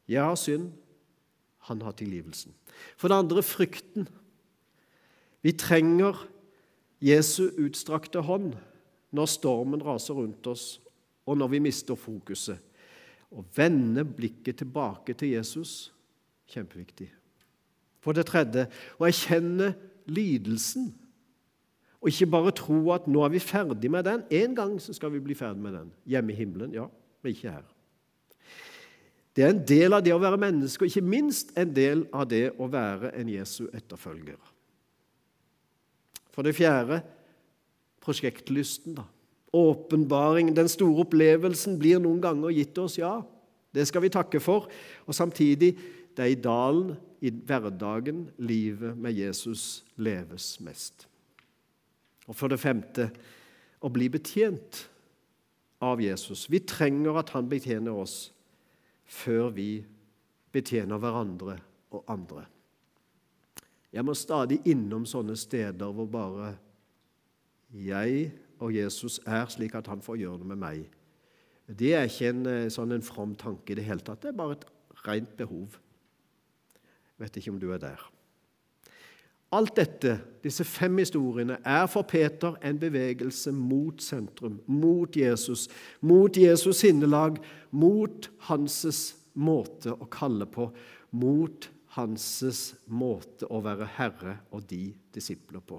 Jeg 0.08 0.22
har 0.22 0.38
synd, 0.38 0.70
han 1.68 1.82
har 1.82 1.96
tilgivelsen. 1.96 2.52
For 2.96 3.08
det 3.08 3.22
andre 3.22 3.42
frykten. 3.42 4.08
Vi 5.44 5.52
trenger 5.52 6.26
Jesu 7.04 7.50
utstrakte 7.60 8.22
hånd 8.24 8.54
når 9.14 9.30
stormen 9.30 9.82
raser 9.84 10.16
rundt 10.18 10.46
oss, 10.50 10.80
og 11.26 11.38
når 11.38 11.54
vi 11.54 11.62
mister 11.64 11.96
fokuset. 11.96 12.60
Å 13.34 13.44
vende 13.56 14.04
blikket 14.04 14.60
tilbake 14.60 15.16
til 15.18 15.34
Jesus 15.34 15.92
kjempeviktig. 16.52 17.08
For 18.04 18.16
det 18.16 18.26
tredje 18.28 18.66
å 19.00 19.06
erkjenne 19.08 19.72
lidelsen. 20.10 20.90
Og 22.04 22.10
ikke 22.12 22.28
bare 22.34 22.52
tro 22.52 22.80
at 22.92 23.06
nå 23.08 23.22
er 23.24 23.32
vi 23.32 23.40
ferdig 23.40 23.90
med 23.90 24.04
den. 24.04 24.26
En 24.28 24.56
gang 24.56 24.76
så 24.82 24.92
skal 24.92 25.14
vi 25.14 25.22
bli 25.24 25.36
ferdig 25.38 25.64
med 25.64 25.78
den. 25.78 25.92
Hjemme 26.04 26.34
i 26.34 26.36
himmelen, 26.36 26.74
ja, 26.76 26.84
men 27.24 27.32
ikke 27.32 27.54
her. 27.56 27.73
Det 29.34 29.42
er 29.42 29.50
en 29.50 29.64
del 29.66 29.96
av 29.96 30.04
det 30.06 30.12
å 30.14 30.20
være 30.22 30.38
menneske, 30.38 30.84
og 30.84 30.90
ikke 30.90 31.10
minst 31.10 31.50
en 31.58 31.72
del 31.74 32.04
av 32.14 32.28
det 32.30 32.52
å 32.54 32.68
være 32.70 33.10
en 33.18 33.30
Jesu 33.32 33.64
etterfølger. 33.74 34.38
For 36.34 36.46
det 36.46 36.54
fjerde 36.54 37.00
prosjektlysten. 38.04 38.94
da. 38.94 39.08
Åpenbaring, 39.54 40.54
den 40.54 40.68
store 40.68 41.02
opplevelsen, 41.02 41.78
blir 41.78 41.98
noen 42.02 42.20
ganger 42.22 42.54
gitt 42.54 42.78
oss, 42.78 42.98
ja. 42.98 43.22
Det 43.74 43.86
skal 43.88 44.02
vi 44.02 44.12
takke 44.14 44.40
for. 44.40 44.68
Og 45.06 45.14
samtidig, 45.14 45.74
det 46.14 46.22
er 46.22 46.30
i 46.30 46.38
dalen, 46.38 46.94
i 47.20 47.30
hverdagen, 47.30 48.28
livet 48.38 48.98
med 48.98 49.16
Jesus 49.16 49.84
leves 49.96 50.60
mest. 50.60 51.08
Og 52.28 52.36
for 52.36 52.48
det 52.52 52.60
femte 52.60 53.08
å 53.82 53.90
bli 53.92 54.08
betjent 54.08 54.84
av 55.82 56.00
Jesus. 56.00 56.46
Vi 56.50 56.62
trenger 56.64 57.18
at 57.20 57.32
han 57.34 57.48
betjener 57.48 57.96
oss 57.96 58.33
før 59.14 59.52
vi 59.54 59.68
betjener 60.54 61.00
hverandre 61.00 61.58
og 61.94 62.04
andre. 62.10 62.44
Jeg 63.94 64.02
må 64.06 64.14
stadig 64.18 64.58
innom 64.66 65.06
sånne 65.06 65.36
steder 65.38 65.94
hvor 65.94 66.08
bare 66.10 66.54
jeg 67.74 68.32
og 68.62 68.74
Jesus 68.74 69.20
er 69.26 69.46
slik 69.50 69.74
at 69.78 69.90
han 69.90 70.02
får 70.02 70.18
gjøre 70.22 70.40
det 70.42 70.50
med 70.50 70.60
meg. 70.62 70.82
Det 71.66 71.94
er 71.96 72.08
ikke 72.08 72.30
en 72.32 72.46
eh, 72.50 72.72
sånn 72.72 72.94
en 72.94 73.04
from 73.06 73.34
tanke 73.38 73.72
i 73.72 73.78
det 73.78 73.86
hele 73.86 74.04
tatt. 74.04 74.22
Det 74.22 74.32
er 74.32 74.38
bare 74.38 74.58
et 74.58 74.66
rent 75.06 75.32
behov. 75.38 75.78
Jeg 77.14 77.24
vet 77.24 77.38
ikke 77.40 77.54
om 77.54 77.62
du 77.62 77.70
er 77.72 77.80
der. 77.82 78.02
Alt 79.54 79.76
dette, 79.78 80.16
disse 80.42 80.64
fem 80.66 80.98
historiene, 80.98 81.60
er 81.62 81.84
for 81.90 82.02
Peter 82.10 82.56
en 82.64 82.78
bevegelse 82.80 83.52
mot 83.54 84.02
sentrum, 84.02 84.58
mot 84.66 85.16
Jesus, 85.16 85.68
mot 86.02 86.36
Jesus 86.36 86.80
sinnelag, 86.82 87.38
mot 87.70 88.30
Hanses 88.48 89.14
måte 89.34 89.94
å 89.94 90.08
kalle 90.10 90.48
på, 90.50 90.66
mot 91.14 91.68
Hanses 91.94 92.72
måte 92.90 93.46
å 93.46 93.60
være 93.62 93.86
herre 93.94 94.38
og 94.50 94.66
de 94.70 94.88
disipler 95.14 95.62
på. 95.62 95.78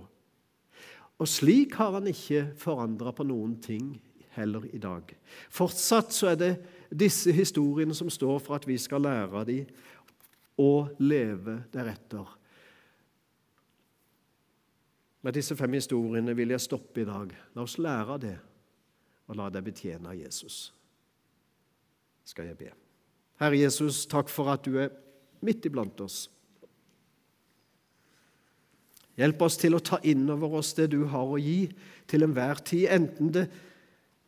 Og 1.20 1.28
slik 1.32 1.76
har 1.80 1.98
han 1.98 2.08
ikke 2.12 2.50
forandra 2.60 3.12
på 3.16 3.28
noen 3.28 3.58
ting 3.64 3.94
heller 4.36 4.66
i 4.72 4.80
dag. 4.80 5.12
Fortsatt 5.52 6.16
så 6.16 6.32
er 6.32 6.40
det 6.40 6.54
disse 6.92 7.32
historiene 7.36 7.96
som 7.96 8.12
står 8.12 8.40
for 8.44 8.56
at 8.58 8.68
vi 8.68 8.80
skal 8.80 9.04
lære 9.04 9.44
av 9.44 9.46
dem 9.48 9.68
og 10.64 10.96
leve 11.04 11.62
deretter. 11.74 12.28
Med 15.26 15.34
disse 15.34 15.56
fem 15.58 15.74
historiene 15.74 16.36
vil 16.38 16.54
jeg 16.54 16.62
stoppe 16.62 17.02
i 17.02 17.08
dag. 17.08 17.32
La 17.58 17.64
oss 17.66 17.80
lære 17.82 18.14
av 18.14 18.22
det, 18.22 18.36
og 19.26 19.40
la 19.40 19.50
deg 19.50 19.66
betjene 19.66 20.12
av 20.12 20.20
Jesus. 20.20 20.68
Skal 22.26 22.52
jeg 22.52 22.60
be. 22.60 22.70
Herre 23.42 23.58
Jesus, 23.58 24.04
takk 24.10 24.30
for 24.30 24.54
at 24.54 24.68
du 24.68 24.78
er 24.84 24.94
midt 25.46 25.66
iblant 25.66 25.98
oss. 26.06 26.28
Hjelp 29.18 29.42
oss 29.48 29.58
til 29.58 29.78
å 29.78 29.82
ta 29.84 29.98
inn 30.06 30.28
over 30.30 30.60
oss 30.60 30.74
det 30.78 30.92
du 30.94 31.02
har 31.10 31.26
å 31.26 31.40
gi 31.42 31.72
til 32.10 32.28
enhver 32.28 32.62
tid, 32.68 32.86
enten 32.94 33.32
det 33.34 33.48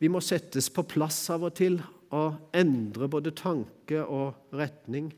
vi 0.02 0.10
må 0.10 0.22
settes 0.24 0.70
på 0.72 0.86
plass 0.88 1.20
av 1.34 1.46
og 1.46 1.54
til 1.58 1.78
og 2.16 2.56
endre 2.56 3.08
både 3.10 3.34
tanke 3.36 4.02
og 4.02 4.56
retning. 4.56 5.10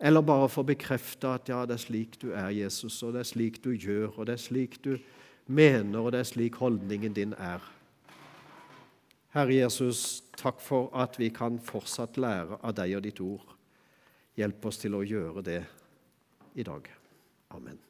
Eller 0.00 0.24
bare 0.24 0.48
få 0.48 0.62
bekrefta 0.64 1.34
at 1.36 1.48
ja, 1.52 1.64
det 1.68 1.76
er 1.76 1.82
slik 1.82 2.16
du 2.22 2.30
er, 2.32 2.48
Jesus, 2.56 3.02
og 3.02 3.12
det 3.12 3.20
er 3.20 3.28
slik 3.28 3.60
du 3.64 3.74
gjør, 3.74 4.14
og 4.16 4.26
det 4.26 4.38
er 4.38 4.40
slik 4.40 4.78
du 4.84 4.94
mener, 5.46 5.98
og 6.00 6.12
det 6.12 6.22
er 6.22 6.30
slik 6.30 6.56
holdningen 6.56 7.12
din 7.16 7.34
er. 7.36 7.60
Herre 9.34 9.54
Jesus, 9.54 10.22
takk 10.40 10.58
for 10.64 10.88
at 10.96 11.20
vi 11.20 11.28
kan 11.34 11.60
fortsatt 11.62 12.16
lære 12.18 12.58
av 12.64 12.74
deg 12.80 12.96
og 12.96 13.04
ditt 13.06 13.20
ord. 13.22 13.54
Hjelp 14.40 14.66
oss 14.66 14.80
til 14.80 14.96
å 14.96 15.04
gjøre 15.04 15.44
det 15.46 15.60
i 16.58 16.66
dag. 16.66 16.90
Amen. 17.54 17.89